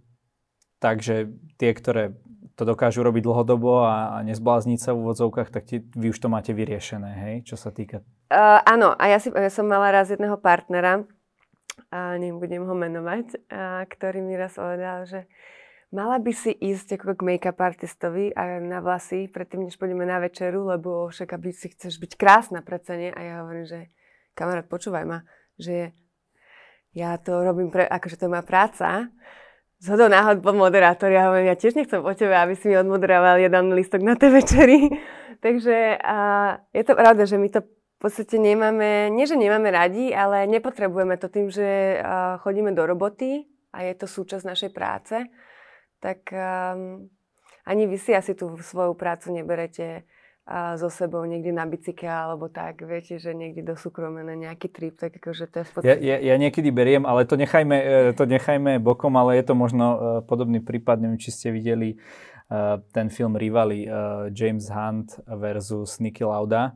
[0.81, 1.29] tak, že
[1.62, 2.17] tie, ktoré
[2.62, 6.30] to dokážu robiť dlhodobo a, a nezblázniť sa v úvodzovkách, tak ti, vy už to
[6.30, 7.36] máte vyriešené, hej?
[7.50, 8.06] Čo sa týka...
[8.30, 11.02] Uh, áno, a ja, si, ja som mala raz jedného partnera,
[11.91, 15.28] a nebudem ho menovať, a, ktorý mi raz povedal, že
[15.91, 20.24] mala by si ísť ako k make-up artistovi a na vlasy, predtým, než pôjdeme na
[20.24, 23.12] večeru, lebo však, aby si chceš byť krásna cene.
[23.12, 23.80] A ja hovorím, že
[24.38, 25.19] kamarát, počúvaj ma,
[25.60, 25.91] že
[26.95, 29.12] ja to robím, pre, akože to je moja práca.
[29.82, 32.78] Z hodou náhod bol moderátor, ja hovorím, ja tiež nechcem po tebe, aby si mi
[32.78, 34.94] odmoderoval jeden listok na tej večeri.
[35.46, 36.17] Takže a
[36.70, 41.17] je to pravda, že my to v podstate nemáme, nie že nemáme radi, ale nepotrebujeme
[41.17, 41.98] to tým, že
[42.46, 45.26] chodíme do roboty a je to súčasť našej práce
[46.02, 47.08] tak um,
[47.65, 50.04] ani vy si asi tú svoju prácu neberete
[50.45, 54.73] a so sebou niekde na bicykle alebo tak, viete, že niekde do súkromia na nejaký
[54.73, 55.88] trip, tak akože to je v podstate...
[55.88, 59.54] Ja, ja, ja niekedy beriem, ale to nechajme, e, to nechajme bokom, ale je to
[59.54, 63.86] možno uh, podobný prípad, neviem, či ste videli uh, ten film Rivali,
[64.34, 66.73] James Hunt versus Nicky Lauda,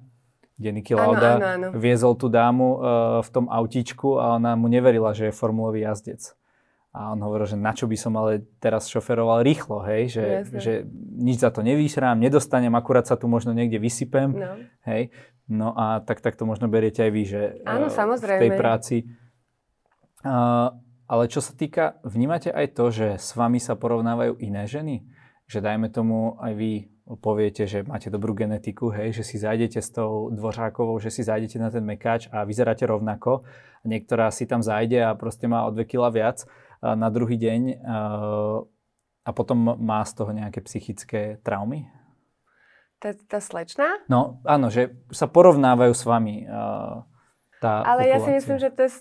[0.62, 1.80] kde Nicky Lauda ano, ano, ano.
[1.82, 2.80] viezol tú dámu
[3.26, 6.38] v tom autíčku a ona mu neverila, že je formulový jazdec.
[6.96, 10.74] A on hovoril, že na čo by som ale teraz šoferoval rýchlo, hej, že, že
[11.20, 14.56] nič za to nevýšrám, nedostanem, akurát sa tu možno niekde vysypem, no.
[14.88, 15.12] hej.
[15.52, 18.40] No a tak, tak to možno beriete aj vy, že Áno, samozrejme.
[18.40, 18.96] v tej práci.
[20.24, 20.72] Uh,
[21.06, 25.06] ale čo sa týka, vnímate aj to, že s vami sa porovnávajú iné ženy?
[25.46, 26.72] Že dajme tomu aj vy
[27.22, 31.62] poviete, že máte dobrú genetiku, hej, že si zájdete s tou dvořákovou, že si zájdete
[31.62, 33.46] na ten mekáč a vyzeráte rovnako.
[33.86, 36.42] Niektorá si tam zájde a proste má o 2 kg viac
[36.94, 37.82] na druhý deň
[39.26, 41.90] a potom má z toho nejaké psychické traumy?
[43.02, 43.90] Tá, tá slečna?
[44.06, 46.46] No áno, že sa porovnávajú s vami
[47.66, 48.14] tá Ale populácia.
[48.14, 48.92] ja si myslím, že to je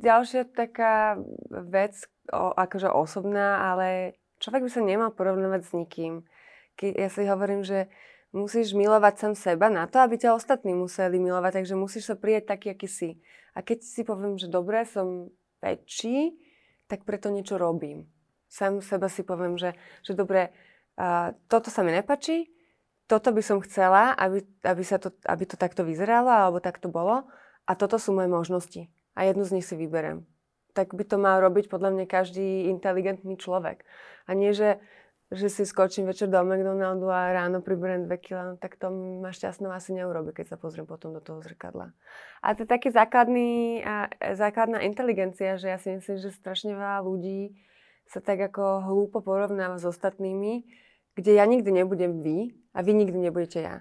[0.00, 1.94] ďalšia taká vec,
[2.32, 6.24] o, akože osobná, ale človek by sa nemal porovnávať s nikým.
[6.80, 7.90] Ja si hovorím, že
[8.34, 12.50] musíš milovať sám seba na to, aby ťa ostatní museli milovať, takže musíš sa prijať
[12.50, 13.10] taký, aký si.
[13.54, 15.30] A keď si poviem, že dobre, som
[15.62, 16.34] väčší,
[16.94, 18.06] tak preto niečo robím.
[18.46, 19.74] Sam seba si poviem, že,
[20.06, 20.54] že dobre,
[20.94, 22.54] uh, toto sa mi nepačí,
[23.10, 27.26] toto by som chcela, aby, aby, sa to, aby to takto vyzeralo alebo takto bolo
[27.66, 28.82] a toto sú moje možnosti.
[29.18, 30.22] A jednu z nich si vyberem.
[30.70, 33.82] Tak by to mal robiť podľa mňa každý inteligentný človek.
[34.30, 34.78] A nie, že
[35.34, 39.34] že si skočím večer do McDonaldu a ráno priberiem 2 kg, no tak to ma
[39.34, 41.90] šťastnou asi neurobi, keď sa pozriem potom do toho zrkadla.
[42.40, 43.82] A to je taký základný,
[44.38, 47.58] základná inteligencia, že ja si myslím, že strašne veľa ľudí
[48.08, 50.64] sa tak ako hlúpo porovnáva s ostatnými,
[51.16, 53.76] kde ja nikdy nebudem vy a vy nikdy nebudete ja.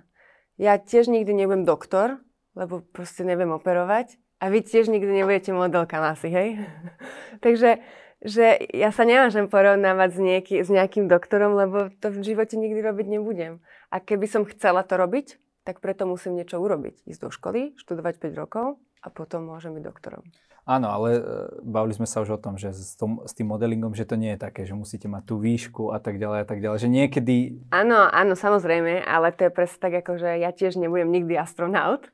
[0.55, 2.21] Ja tiež nikdy nebudem doktor,
[2.53, 6.49] lebo proste neviem operovať a vy tiež nikdy nebudete modelka asi, hej?
[7.45, 7.81] Takže
[8.23, 12.79] že ja sa nemôžem porovnávať s, nieky, s nejakým doktorom, lebo to v živote nikdy
[12.79, 13.59] robiť nebudem.
[13.91, 17.03] A keby som chcela to robiť, tak preto musím niečo urobiť.
[17.03, 20.23] Ísť do školy, študovať 5 rokov a potom môžem byť doktorom.
[20.63, 21.21] Áno, ale e,
[21.59, 24.35] bavili sme sa už o tom, že s, tom, s tým modelingom, že to nie
[24.35, 27.35] je také, že musíte mať tú výšku a tak ďalej a tak ďalej, že niekedy...
[27.75, 32.07] Áno, áno, samozrejme, ale to je presne tak, ako že ja tiež nebudem nikdy astronaut,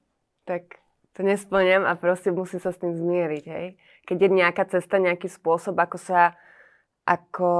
[0.50, 0.79] tak
[1.20, 3.76] to nesplňam a proste musím sa s tým zmieriť, hej.
[4.08, 6.40] Keď je nejaká cesta, nejaký spôsob, ako sa,
[7.04, 7.52] ako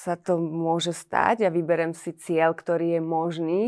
[0.00, 3.62] sa to môže stať a vyberem si cieľ, ktorý je možný,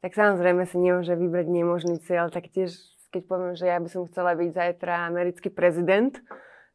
[0.00, 2.72] tak samozrejme si nemôže vybrať nemožný cieľ, tak tiež
[3.12, 6.16] keď poviem, že ja by som chcela byť zajtra americký prezident,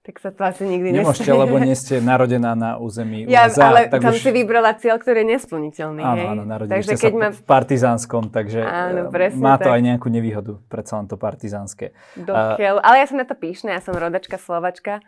[0.02, 1.42] tak sa to asi nikdy Nemôžete, nestane.
[1.46, 3.70] lebo nie ste narodená na území ja, USA.
[3.70, 4.26] ale tak tam už...
[4.26, 6.02] si vybrala cieľ, ktorý je nesplniteľný.
[6.02, 6.28] Áno, hej?
[6.34, 7.30] áno, narodili takže ste keď sa ma...
[7.30, 9.78] v partizánskom, takže áno, eh, má to tak.
[9.78, 11.94] aj nejakú nevýhodu, predsa len to partizánske.
[12.18, 15.06] Dokiaľ, uh, ale ja som na to píšna, ja som rodačka Slovačka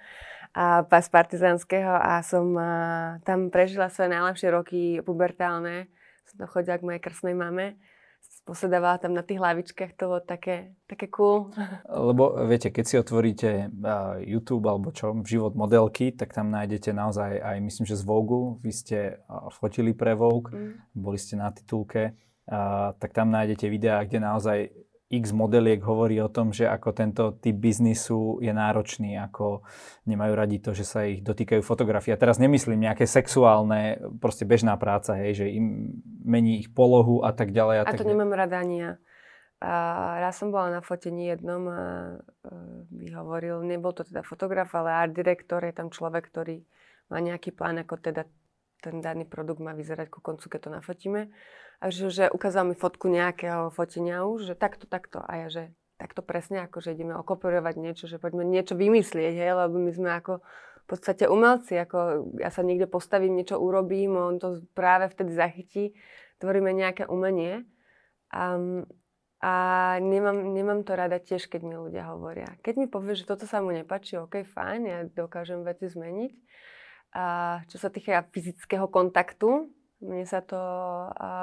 [0.54, 2.70] a z partizánskeho a som a,
[3.26, 5.90] tam prežila svoje najlepšie roky pubertálne.
[6.30, 7.82] Som to chodila k mojej krsnej mame
[8.44, 11.48] posedávala tam na tých hlavičkách, to bolo také, také cool.
[12.12, 13.72] Lebo viete, keď si otvoríte
[14.24, 18.72] YouTube alebo čo, život modelky, tak tam nájdete naozaj aj, myslím, že z Vogue, vy
[18.76, 18.98] ste
[19.56, 20.92] fotili pre Vogue, mm.
[20.92, 22.20] boli ste na titulke,
[23.00, 24.60] tak tam nájdete videá, kde naozaj
[25.14, 29.62] x modeliek hovorí o tom, že ako tento typ biznisu je náročný, ako
[30.10, 32.14] nemajú radi to, že sa ich dotýkajú fotografie.
[32.14, 37.30] A teraz nemyslím nejaké sexuálne, proste bežná práca, hej, že im mení ich polohu a
[37.30, 37.84] tak ďalej.
[37.84, 38.92] A, a to nemám rada ani ja.
[39.64, 39.74] A
[40.20, 41.82] raz som bola na fotení jednom a
[42.92, 46.68] mi hovoril, nebol to teda fotograf, ale art direktor, je tam človek, ktorý
[47.08, 48.28] má nejaký plán, ako teda
[48.84, 51.32] ten daný produkt má vyzerať ku koncu, keď to nafotíme.
[51.80, 55.22] A že, že ukázal mi fotku nejakého fotenia už, že takto, takto.
[55.24, 55.64] A ja, že
[55.98, 60.12] takto presne, ako že ideme okopírovať niečo, že poďme niečo vymyslieť, hej, lebo my sme
[60.20, 60.44] ako
[60.84, 65.96] v podstate umelci, ako ja sa niekde postavím, niečo urobím, on to práve vtedy zachytí,
[66.44, 67.64] tvoríme nejaké umenie.
[68.36, 68.60] A,
[69.40, 69.54] a
[70.04, 72.52] nemám, nemám to rada tiež, keď mi ľudia hovoria.
[72.60, 76.34] Keď mi povie, že toto sa mu nepáči, ok, fajn, ja dokážem veci zmeniť,
[77.14, 77.24] a
[77.70, 79.70] čo sa týka fyzického kontaktu,
[80.04, 80.60] mne sa to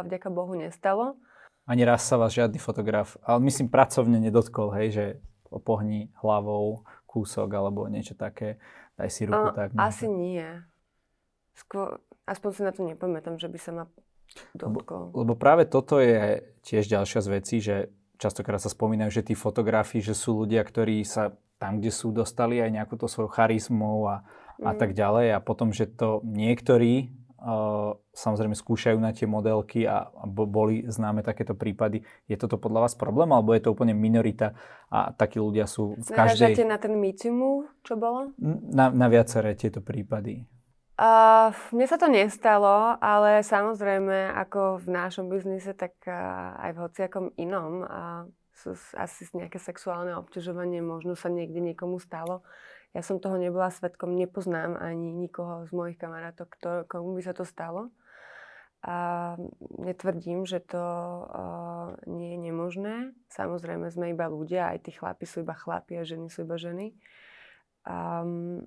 [0.04, 1.16] vďaka Bohu nestalo.
[1.64, 5.04] Ani raz sa vás žiadny fotograf, ale myslím pracovne nedotkol, hej, že
[5.48, 8.60] opohni hlavou kúsok alebo niečo také,
[8.94, 9.68] daj si ruku a, tak.
[9.74, 10.46] Asi nie.
[11.56, 13.84] Skôr, aspoň si na to nepamätám, že by sa ma
[14.54, 15.10] dotkol.
[15.10, 19.34] Lebo, lebo práve toto je tiež ďalšia z vecí, že častokrát sa spomínajú, že tí
[19.34, 24.06] fotografi, že sú ľudia, ktorí sa tam, kde sú, dostali aj nejakú to svoju charizmu
[24.06, 24.16] a
[24.60, 25.32] a tak ďalej.
[25.36, 27.08] A potom, že to niektorí
[28.12, 32.04] samozrejme skúšajú na tie modelky a, a boli známe takéto prípady.
[32.28, 34.52] Je toto podľa vás problém, alebo je to úplne minorita
[34.92, 36.60] a takí ľudia sú v každej...
[36.60, 38.36] Narážate na ten MeToo čo bolo?
[38.70, 40.44] Na, na viaceré tieto prípady.
[41.00, 46.80] Uh, mne sa to nestalo, ale samozrejme ako v našom biznise, tak uh, aj v
[46.84, 52.44] hociakom inom uh, sú asi nejaké sexuálne obťažovanie možno sa niekde niekomu stalo.
[52.90, 57.34] Ja som toho nebola svetkom, nepoznám ani nikoho z mojich kamarátov, kto, komu by sa
[57.34, 57.94] to stalo.
[58.80, 59.36] A
[59.76, 62.94] netvrdím, že to uh, nie je nemožné.
[63.30, 66.96] Samozrejme, sme iba ľudia, aj tí chlapi sú iba chlapi a ženy sú iba ženy.
[67.84, 68.64] Um,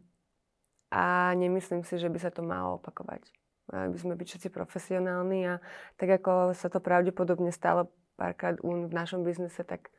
[0.94, 3.26] a nemyslím si, že by sa to malo opakovať.
[3.74, 5.54] Mali by sme byť všetci profesionálni a
[5.98, 9.90] tak ako sa to pravdepodobne stalo párkrát v našom biznise, tak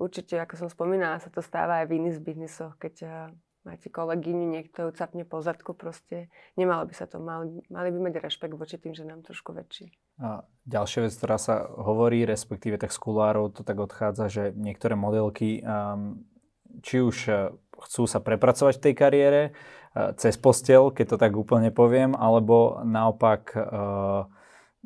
[0.00, 2.94] určite, ako som spomínala, sa to stáva aj v iných biznisoch, keď
[3.64, 8.08] máte kolegyňu, niekto ju capne po zadku, proste nemalo by sa to, mali, mali by
[8.08, 9.92] mať rešpekt voči tým, že nám trošku väčší.
[10.20, 14.96] A ďalšia vec, ktorá sa hovorí, respektíve tak z kulárov to tak odchádza, že niektoré
[14.96, 16.24] modelky, um,
[16.80, 17.52] či už uh,
[17.84, 22.80] chcú sa prepracovať v tej kariére, uh, cez postel, keď to tak úplne poviem, alebo
[22.80, 24.24] naopak uh,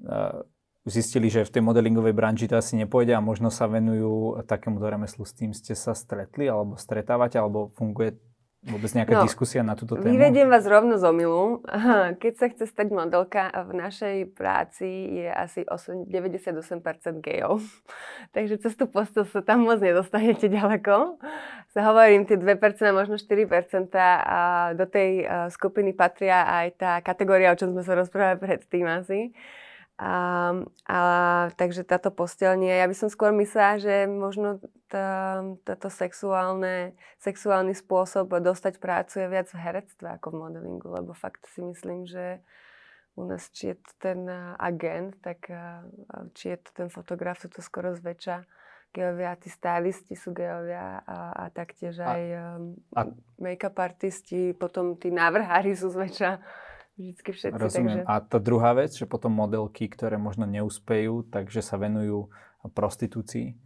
[0.02, 0.42] uh,
[0.84, 5.24] zistili, že v tej modelingovej branži to asi nepôjde a možno sa venujú takému remeslu.
[5.24, 8.20] S tým ste sa stretli alebo stretávate, alebo funguje
[8.64, 10.08] vôbec nejaká no, diskusia na túto tému?
[10.08, 11.60] Vyvediem vás rovno z omilu.
[12.22, 17.60] Keď sa chce stať modelka, v našej práci je asi 8, 98% gejov.
[18.36, 21.20] Takže cez tú postel sa tam moc nedostanete ďaleko.
[21.76, 22.56] Sa hovorím, tie 2%,
[22.96, 28.40] možno 4% a do tej skupiny patria aj tá kategória, o čom sme sa rozprávali
[28.40, 29.34] predtým asi.
[29.94, 30.50] A,
[30.90, 30.98] a,
[31.54, 32.74] takže táto posteľ nie.
[32.74, 34.58] Ja by som skôr myslela, že možno
[34.90, 41.14] tá, táto sexuálne, sexuálny spôsob dostať prácu je viac v herectve ako v modelingu, lebo
[41.14, 42.42] fakt si myslím, že
[43.14, 44.26] u nás, či je to ten
[44.58, 45.46] agent, tak
[46.34, 48.42] či je to ten fotograf, sú to skoro zväčša
[48.94, 53.10] geovia, tí stylisti sú geovia a, a taktiež aj um, a,
[53.42, 56.38] make-up artisti, potom tí návrhári sú zväčša
[56.98, 57.58] vždycky všetci.
[57.58, 57.98] Rozumiem.
[58.02, 58.10] Takže...
[58.10, 62.30] A tá druhá vec, že potom modelky, ktoré možno neúspejú, takže sa venujú
[62.70, 63.58] prostitúcii?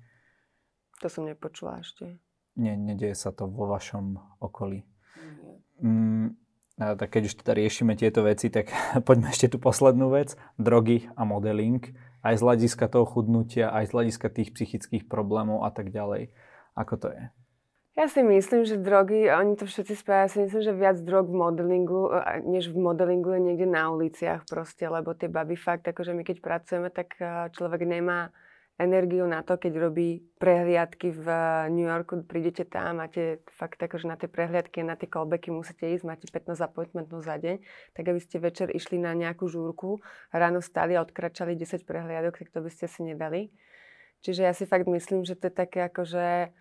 [0.98, 2.18] To som nepočula ešte.
[2.58, 4.82] Nie, nedieje sa to vo vašom okolí.
[5.78, 6.34] Mm,
[6.78, 8.74] a tak keď už teda riešime tieto veci, tak
[9.06, 10.34] poďme ešte tú poslednú vec.
[10.58, 11.82] Drogy a modeling.
[12.18, 16.34] Aj z hľadiska toho chudnutia, aj z hľadiska tých psychických problémov a tak ďalej.
[16.74, 17.22] Ako to je?
[17.98, 21.26] Ja si myslím, že drogy, oni to všetci spájajú, ja si myslím, že viac drog
[21.26, 25.82] v modelingu, e, než v modelingu je niekde na uliciach proste, lebo tie baby fakt,
[25.82, 28.30] akože my keď pracujeme, tak e, človek nemá
[28.78, 31.26] energiu na to, keď robí prehliadky v
[31.74, 36.06] New Yorku, prídete tam, máte fakt akože na tie prehliadky, na tie callbacky musíte ísť,
[36.06, 37.58] máte 15 appointmentov za deň,
[37.98, 39.98] tak aby ste večer išli na nejakú žúrku,
[40.30, 43.50] ráno stali a odkračali 10 prehliadok, tak to by ste si nedali.
[44.22, 46.54] Čiže ja si fakt myslím, že to je také akože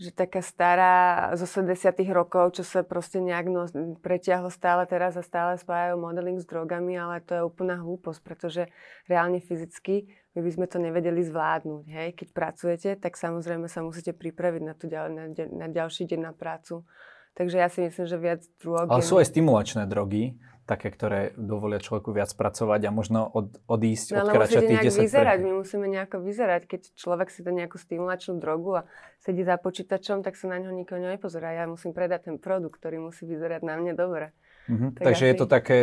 [0.00, 3.68] že taká stará zo 70 rokov, čo sa proste nejak no,
[4.00, 8.62] preťahlo stále teraz a stále spájajú modeling s drogami, ale to je úplná hlúposť, pretože
[9.06, 11.84] reálne fyzicky my by sme to nevedeli zvládnuť.
[11.92, 12.08] Hej?
[12.16, 16.88] Keď pracujete, tak samozrejme sa musíte pripraviť na, tú na, na ďalší deň na prácu.
[17.32, 18.92] Takže ja si myslím, že viac drog...
[18.92, 24.14] Ale sú aj stimulačné drogy, také, ktoré dovolia človeku viac pracovať a možno od, odísť,
[24.14, 25.46] no, odkračať tých 10 vyzerať, pre...
[25.48, 26.62] my musíme nejako vyzerať.
[26.70, 28.86] Keď človek si dá nejakú stimulačnú drogu a
[29.18, 31.56] sedí za počítačom, tak sa na ňo nikoho nepozerá.
[31.56, 34.30] Ja musím predať ten produkt, ktorý musí vyzerať na mne dobre.
[34.70, 34.90] Mm-hmm.
[34.96, 35.30] Tak Takže asi...
[35.32, 35.78] je to také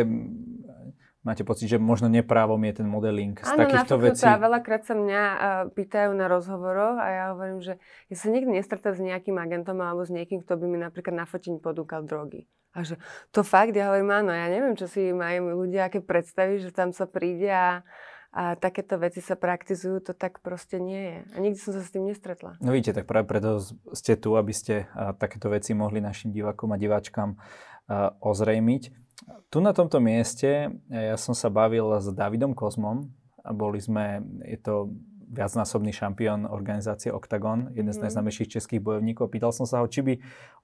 [1.20, 4.24] Máte pocit, že možno neprávom je ten modeling z Áno, takýchto vecí?
[4.24, 7.76] Áno, veľakrát sa mňa uh, pýtajú na rozhovoroch a ja hovorím, že
[8.08, 11.28] ja sa nikdy nestretám s nejakým agentom alebo s niekým, kto by mi napríklad na
[11.28, 12.48] fotení podúkal drogy.
[12.72, 12.96] A že
[13.36, 16.96] to fakt, ja hovorím, áno, ja neviem, čo si majú ľudia, aké predstavy, že tam
[16.96, 17.84] sa príde a,
[18.32, 21.18] a takéto veci sa praktizujú, to tak proste nie je.
[21.34, 22.56] A nikdy som sa s tým nestretla.
[22.64, 23.60] No vidíte, tak práve preto
[23.92, 29.09] ste tu, aby ste uh, takéto veci mohli našim divákom a diváčkam uh, ozrejmiť.
[29.50, 34.58] Tu na tomto mieste ja som sa bavil s Davidom Kozmom a boli sme, je
[34.60, 34.94] to
[35.30, 38.04] viacnásobný šampión organizácie Octagon, jeden z mm.
[38.10, 39.30] najznámejších českých bojovníkov.
[39.30, 40.14] Pýtal som sa ho, či by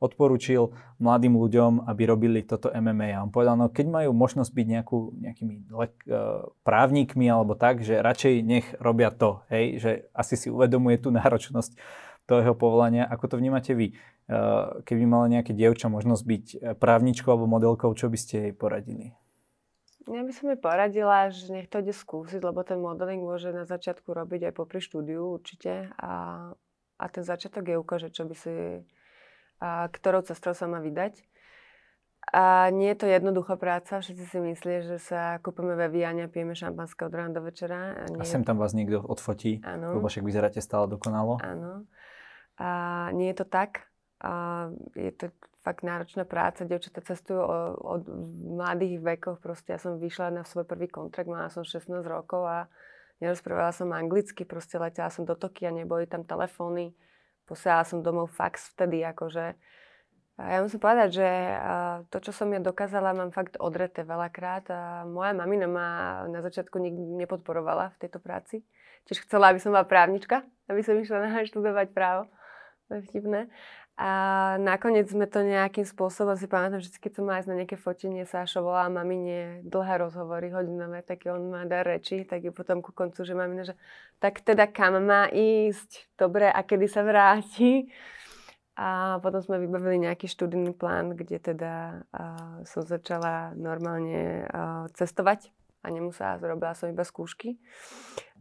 [0.03, 3.15] odporučil mladým ľuďom, aby robili toto MMA.
[3.15, 7.87] A on povedal, no keď majú možnosť byť nejakú, nejakými le- uh, právnikmi alebo tak,
[7.87, 11.79] že radšej nech robia to, hej, že asi si uvedomuje tú náročnosť
[12.27, 13.07] toho jeho povolania.
[13.07, 13.95] Ako to vnímate vy?
[14.27, 18.55] Eh, keby mala nejaké dievča možnosť byť eh, právničkou alebo modelkou, čo by ste jej
[18.59, 19.15] poradili?
[20.11, 23.63] Ja by som jej poradila, že nech to ide skúsiť, lebo ten modeling môže na
[23.63, 26.51] začiatku robiť aj popri štúdiu určite a,
[26.99, 28.83] a ten začiatok je ukáže, čo by si,
[29.63, 31.23] a, ktorou cestou sa má vydať.
[32.35, 36.31] A nie je to jednoduchá práca, všetci si myslia, že sa kúpime ve Viane a
[36.31, 37.95] pijeme šampanské od rána do večera.
[37.95, 38.19] A, nie...
[38.19, 39.95] a sem tam vás niekto odfotí, ano.
[39.95, 41.39] lebo však vyzeráte stále dokonalo.
[41.47, 41.87] Áno.
[42.57, 43.89] A nie je to tak.
[44.25, 44.67] A
[44.97, 45.29] je to
[45.67, 46.63] fakt náročná práca.
[46.63, 47.43] Devčatá cestujú
[47.83, 48.07] od,
[48.55, 49.43] mladých vekoch.
[49.43, 52.71] Proste ja som vyšla na svoj prvý kontrakt, mala som 16 rokov a
[53.19, 54.47] nerozprávala som anglicky.
[54.47, 56.95] Proste letela som do Tokia, neboli tam telefóny.
[57.51, 59.59] Posielala som domov fax vtedy, akože.
[60.37, 61.29] A ja musím povedať, že
[62.13, 64.69] to, čo som ja dokázala, mám fakt odreté veľakrát.
[64.69, 65.89] A moja mamina ma
[66.29, 68.63] na začiatku nikdy nepodporovala v tejto práci.
[69.09, 72.31] Tiež chcela, aby som bola právnička, aby som išla na študovať právo.
[72.89, 73.51] To je vtipné.
[73.97, 74.11] A
[74.61, 78.61] nakoniec sme to nejakým spôsobom, si pamätám, že keď som ísť na nejaké fotenie, Sášo
[78.61, 83.25] volala mamine dlhé rozhovory, hodinové, tak on má dar reči, tak je potom ku koncu,
[83.25, 83.73] že mamina, že
[84.21, 87.89] tak teda kam má ísť, dobre, a kedy sa vráti.
[88.77, 95.49] A potom sme vybavili nejaký študijný plán, kde teda uh, som začala normálne uh, cestovať
[95.81, 97.57] a nemusela, zrobila som iba skúšky.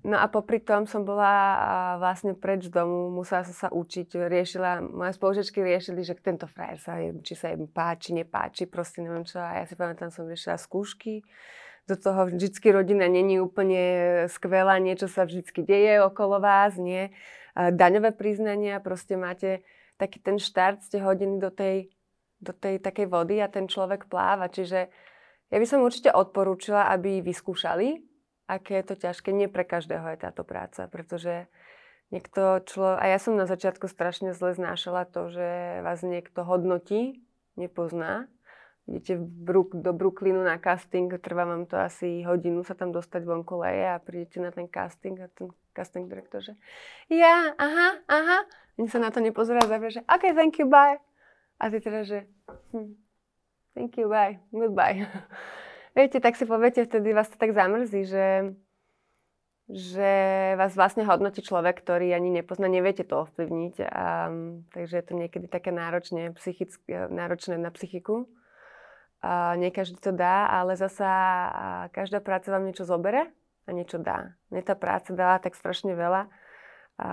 [0.06, 1.34] No a popri tom som bola
[1.98, 7.02] vlastne preč domu, musela som sa učiť, riešila, moje spolužičky riešili, že tento frajer sa,
[7.02, 9.42] či sa im páči, nepáči, proste neviem čo.
[9.42, 11.26] A ja si pamätám, som riešila skúšky,
[11.90, 13.82] do toho vždycky rodina není úplne
[14.30, 17.10] skvelá, niečo sa vždycky deje okolo vás, nie.
[17.58, 19.66] Daňové priznania, proste máte
[19.98, 21.90] taký ten štart, ste hodení do tej,
[22.42, 24.54] do tej takej vody a ten človek pláva.
[24.54, 24.86] Čiže
[25.50, 28.06] ja by som určite odporúčila, aby vyskúšali,
[28.46, 29.30] aké je to ťažké.
[29.34, 31.50] Nie pre každého je táto práca, pretože
[32.14, 32.98] niekto člo...
[32.98, 37.26] A ja som na začiatku strašne zle znášala to, že vás niekto hodnotí,
[37.58, 38.30] nepozná.
[38.86, 43.58] idete Brook, do Brooklynu na casting, trvá vám to asi hodinu sa tam dostať vonku
[43.66, 46.54] leje a prídete na ten casting a ten casting direktor, že
[47.10, 48.40] ja, aha, aha.
[48.78, 51.02] Oni sa na to nepozerá zavrie, že OK, thank you, bye.
[51.58, 52.28] A ty teda, že
[52.76, 52.94] hm,
[53.74, 55.02] thank you, bye, goodbye.
[55.96, 58.52] Viete, tak si poviete, vtedy vás to tak zamrzí, že,
[59.72, 60.12] že
[60.60, 63.76] vás vlastne hodnotí človek, ktorý ani nepozná, neviete to ovplyvniť.
[63.80, 64.28] A,
[64.76, 66.36] takže je to niekedy také náročné,
[67.08, 68.28] náročné na psychiku.
[69.24, 71.10] A nie každý to dá, ale zasa
[71.96, 73.32] každá práca vám niečo zobere
[73.64, 74.36] a niečo dá.
[74.52, 76.28] Mne tá práca dala tak strašne veľa.
[77.00, 77.10] A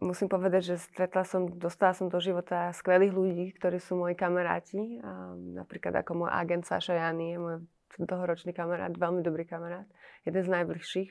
[0.00, 5.00] musím povedať, že stretla som, dostala som do života skvelých ľudí, ktorí sú moji kamaráti.
[5.00, 7.56] A napríklad ako môj agent Saša Jany je môj
[7.96, 9.88] dlhoročný kamarát, veľmi dobrý kamarát,
[10.28, 11.10] jeden z najbližších.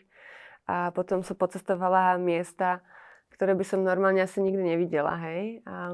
[0.70, 2.86] A potom som pocestovala miesta,
[3.34, 5.66] ktoré by som normálne asi nikdy nevidela, hej.
[5.66, 5.94] A,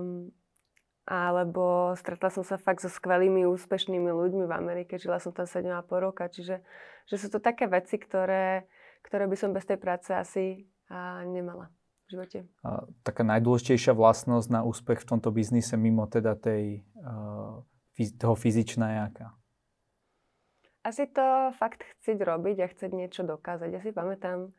[1.07, 5.87] alebo stretla som sa fakt so skvelými, úspešnými ľuďmi v Amerike, žila som tam 7,5
[5.95, 6.59] roka, čiže
[7.07, 8.67] že sú to také veci, ktoré,
[9.03, 11.71] ktoré by som bez tej práce asi a, nemala
[12.11, 12.39] živote.
[12.67, 16.83] A, taká najdôležitejšia vlastnosť na úspech v tomto biznise mimo teda tej,
[18.19, 19.31] toho fyzičná jaká?
[20.83, 23.69] Asi to fakt chcieť robiť a chcieť niečo dokázať.
[23.69, 24.49] Ja si pamätám...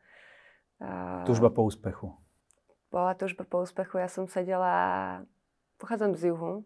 [0.79, 2.15] Uh, Tužba po úspechu.
[2.87, 3.99] Bola tužba po úspechu.
[3.99, 5.19] Ja som sedela
[5.83, 6.63] Pochádzam z juhu.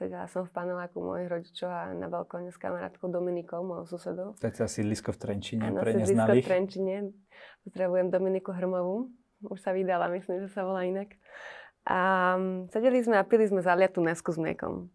[0.00, 4.34] Sedela som v paneláku mojich rodičov a na balkóne s kamarátkou Dominikou, mojou susedou.
[4.40, 6.96] To je sídlisko v Trenčine ano, pre sídlisko v Trenčine.
[7.62, 9.12] Pozdravujem Dominiku Hrmovú.
[9.48, 11.12] Už sa vydala, myslím, že sa volá inak.
[11.84, 14.88] A mm, sedeli sme a pili sme zaliatú nesku s mliekom.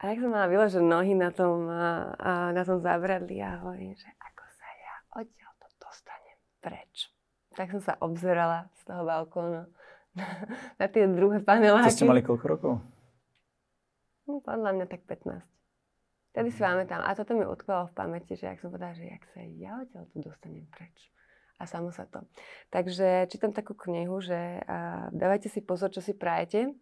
[0.00, 3.92] A jak som mala vyložené nohy na tom, a, a, na tom zabradli a hovorím,
[3.92, 7.12] že ako sa ja odtiaľ to dostanem preč.
[7.52, 9.68] Tak som sa obzerala z toho balkónu
[10.80, 11.92] na tie druhé paneláky.
[11.92, 12.72] To ste mali koľko rokov?
[14.24, 15.42] No, podľa mňa tak 15.
[16.30, 17.02] Vtedy si pamätám.
[17.02, 20.04] A toto mi utkvalo v pamäti, že ak som povedala, že jak sa ja odtiaľ
[20.14, 21.10] tu dostanem preč.
[21.60, 22.24] A samo sa to.
[22.72, 26.72] Takže čítam takú knihu, že a, dávajte si pozor, čo si prajete.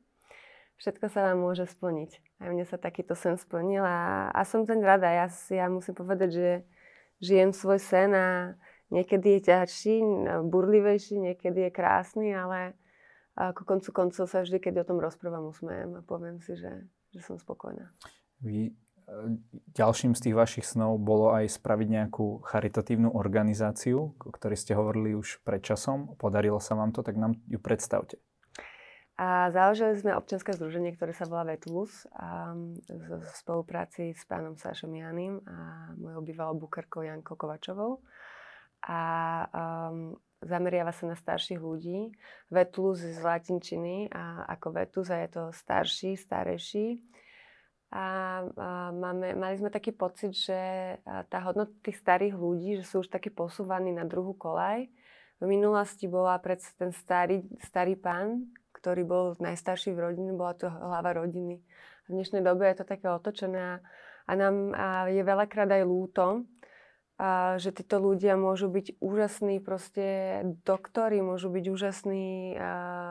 [0.79, 2.22] Všetko sa vám môže splniť.
[2.39, 5.11] A mne sa takýto sen splnil a, a som ten rada.
[5.11, 6.49] Ja, ja musím povedať, že
[7.18, 8.55] žijem svoj sen a
[8.95, 9.99] niekedy je ťažší,
[10.47, 12.79] burlivejší, niekedy je krásny, ale
[13.35, 17.20] ako koncu koncov sa vždy, keď o tom rozprávam, usmejem a poviem si, že, že
[17.22, 17.91] som spokojná.
[18.43, 18.74] Vy,
[19.73, 25.17] ďalším z tých vašich snov bolo aj spraviť nejakú charitatívnu organizáciu, o ktorej ste hovorili
[25.17, 26.15] už pred časom.
[26.21, 28.21] Podarilo sa vám to, tak nám ju predstavte.
[29.19, 32.55] A založili sme občianske združenie, ktoré sa volá Vetlus a
[32.87, 37.99] v spolupráci s pánom Sášom Janým a mojou bývalou bukerkou Jankou Kovačovou.
[38.87, 39.01] A
[39.51, 42.15] um, zameriava sa na starších ľudí.
[42.47, 47.03] Vetlus z latinčiny a ako vetus a je to starší, starejší.
[47.89, 50.61] A, a máme, mali sme taký pocit, že
[51.32, 54.93] tá hodnota tých starých ľudí, že sú už takí posúvaní na druhú kolaj.
[55.41, 60.68] V minulosti bola pred ten starý, starý pán, ktorý bol najstarší v rodine, bola to
[60.68, 61.64] hlava rodiny.
[62.07, 63.80] V dnešnej dobe je to také otočené
[64.28, 66.45] a nám a je veľakrát aj lúto,
[67.18, 72.55] a že títo ľudia môžu byť úžasní proste doktori, môžu byť úžasní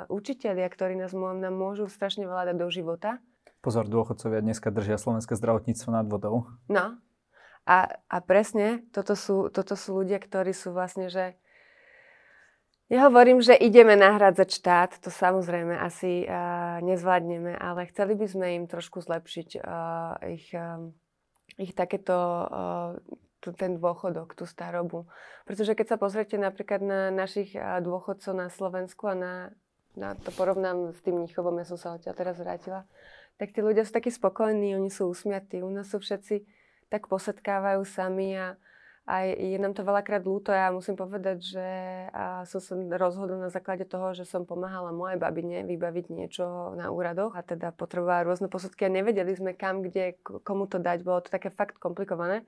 [0.08, 3.20] učiteľia, ktorí nás nám môžu strašne veľa dať do života.
[3.62, 6.48] Pozor, dôchodcovia dneska držia slovenské zdravotníctvo nad vodou.
[6.70, 7.02] No.
[7.68, 11.36] A, a presne, toto sú, toto sú ľudia, ktorí sú vlastne, že
[12.88, 18.48] ja hovorím, že ideme nahrádzať štát, to samozrejme asi uh, nezvládneme, ale chceli by sme
[18.56, 20.88] im trošku zlepšiť uh, ich, uh,
[21.60, 22.96] ich takéto uh,
[23.60, 25.08] ten dôchodok, tú starobu.
[25.44, 29.34] Pretože keď sa pozriete napríklad na našich dôchodcov na Slovensku a na,
[29.96, 32.84] na to porovnám s tým Mnichovom, ja som sa odtiaľ teraz vrátila,
[33.38, 35.62] tak tí ľudia sú takí spokojní, oni sú usmiatí.
[35.62, 36.46] U nás sú všetci
[36.90, 38.56] tak posetkávajú sami a,
[39.06, 40.56] a je nám to veľakrát ľúto.
[40.56, 41.68] Ja musím povedať, že
[42.48, 47.36] som sa rozhodla na základe toho, že som pomáhala mojej babine vybaviť niečo na úradoch
[47.38, 51.04] a teda potrebovala rôzne posudky a nevedeli sme kam, kde, komu to dať.
[51.04, 52.48] Bolo to také fakt komplikované.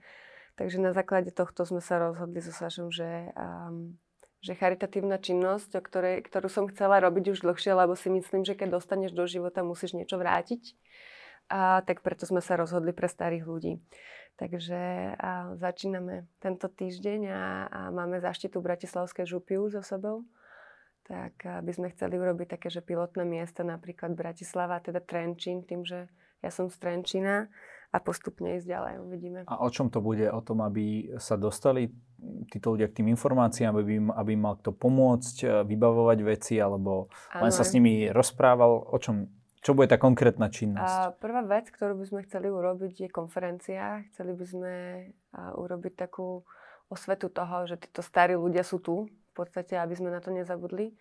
[0.58, 3.96] Takže na základe tohto sme sa rozhodli so Sašom, že, um,
[4.40, 8.56] že charitatívna činnosť, o ktorej, ktorú som chcela robiť už dlhšie, lebo si myslím, že
[8.56, 10.76] keď dostaneš do života, musíš niečo vrátiť.
[11.50, 13.84] A, tak preto sme sa rozhodli pre starých ľudí.
[14.40, 14.80] Takže
[15.20, 20.24] a, začíname tento týždeň a, a máme zaštitu Bratislavskej župiu so sebou.
[21.10, 26.06] Tak by sme chceli urobiť také, že pilotné miesta, napríklad Bratislava, teda Trenčín, tým, že
[26.46, 27.50] ja som z Trenčína
[27.90, 28.94] a postupne ísť ďalej.
[29.02, 29.40] Uvidíme.
[29.50, 30.30] A o čom to bude?
[30.30, 31.90] O tom, aby sa dostali
[32.54, 36.56] títo ľudia k tým informáciám, aby im, aby im mal kto pomôcť, e, vybavovať veci,
[36.62, 37.50] alebo ano.
[37.50, 38.94] len sa s nimi rozprával?
[38.94, 39.26] O čom,
[39.60, 41.12] Čo bude tá konkrétna činnosť?
[41.12, 44.08] A prvá vec, ktorú by sme chceli urobiť, je konferencia.
[44.16, 44.74] Chceli by sme
[45.36, 46.48] urobiť takú
[46.88, 50.96] osvetu toho, že títo starí ľudia sú tu, v podstate, aby sme na to nezabudli.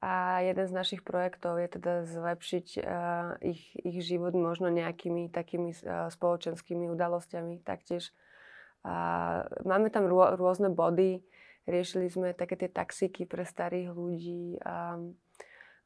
[0.00, 5.76] A jeden z našich projektov je teda zlepšiť uh, ich, ich život možno nejakými takými
[5.84, 8.08] uh, spoločenskými udalosťami taktiež.
[8.80, 11.20] Uh, máme tam rô, rôzne body,
[11.68, 14.56] riešili sme také tie taxíky pre starých ľudí.
[14.64, 15.20] Um,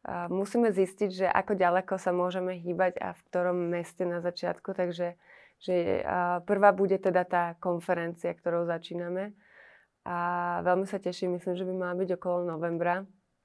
[0.06, 4.78] uh, musíme zistiť, že ako ďaleko sa môžeme hýbať a v ktorom meste na začiatku.
[4.78, 5.18] Takže
[5.58, 9.34] že, uh, prvá bude teda tá konferencia, ktorou začíname.
[10.06, 13.02] A veľmi sa teším, myslím, že by mala byť okolo novembra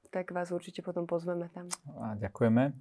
[0.10, 1.70] tak vás určite potom pozveme tam.
[2.02, 2.74] A ďakujeme.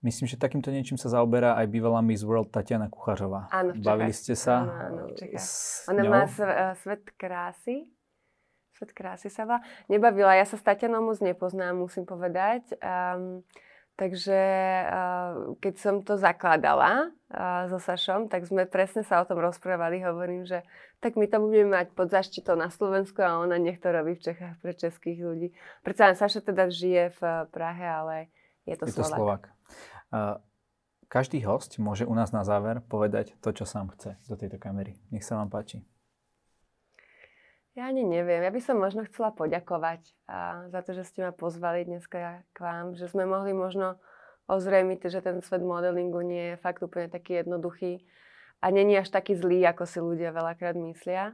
[0.00, 3.52] Myslím, že takýmto niečím sa zaoberá aj bývalá Miss World Tatiana Kuchařová.
[3.52, 5.40] Áno, Bavili ste sa áno, áno,
[5.92, 6.08] Ona ňou?
[6.08, 7.84] má e, svet krásy.
[8.80, 9.60] Svet krásy sa volá.
[9.92, 12.80] Nebavila, ja sa s Tatianou moc nepoznám, musím povedať.
[12.80, 13.44] Um,
[14.00, 14.40] Takže
[15.60, 17.12] keď som to zakladala
[17.68, 20.00] so Sašom, tak sme presne sa o tom rozprávali.
[20.00, 20.64] Hovorím, že
[21.04, 24.24] tak my to budeme mať pod zaštitou na Slovensku a ona nech to robí v
[24.32, 25.52] Čechách pre českých ľudí.
[25.84, 27.20] Predsa Saša teda žije v
[27.52, 28.16] Prahe, ale
[28.64, 29.04] je to je Slovak.
[29.04, 29.42] To Slovak.
[31.12, 34.96] Každý host môže u nás na záver povedať to, čo sám chce do tejto kamery.
[35.12, 35.84] Nech sa vám páči.
[37.80, 38.44] Ja ani neviem.
[38.44, 42.58] Ja by som možno chcela poďakovať a za to, že ste ma pozvali dneska k
[42.60, 43.96] vám, že sme mohli možno
[44.52, 48.04] ozrejmiť, že ten svet modelingu nie je fakt úplne taký jednoduchý
[48.60, 51.32] a není až taký zlý, ako si ľudia veľakrát myslia.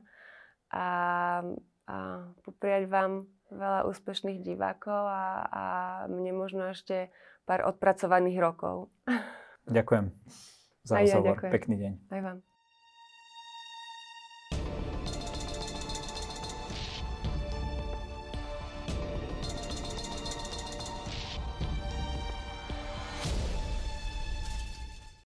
[0.71, 0.87] A,
[1.91, 1.97] a
[2.47, 5.65] popriať vám veľa úspešných divákov a, a
[6.07, 7.11] mne možno ešte
[7.43, 8.95] pár odpracovaných rokov.
[9.67, 10.15] Ďakujem
[10.87, 11.27] za rozhovor.
[11.27, 11.51] Ja ďakujem.
[11.59, 11.93] Pekný deň.
[12.15, 12.39] Aj vám.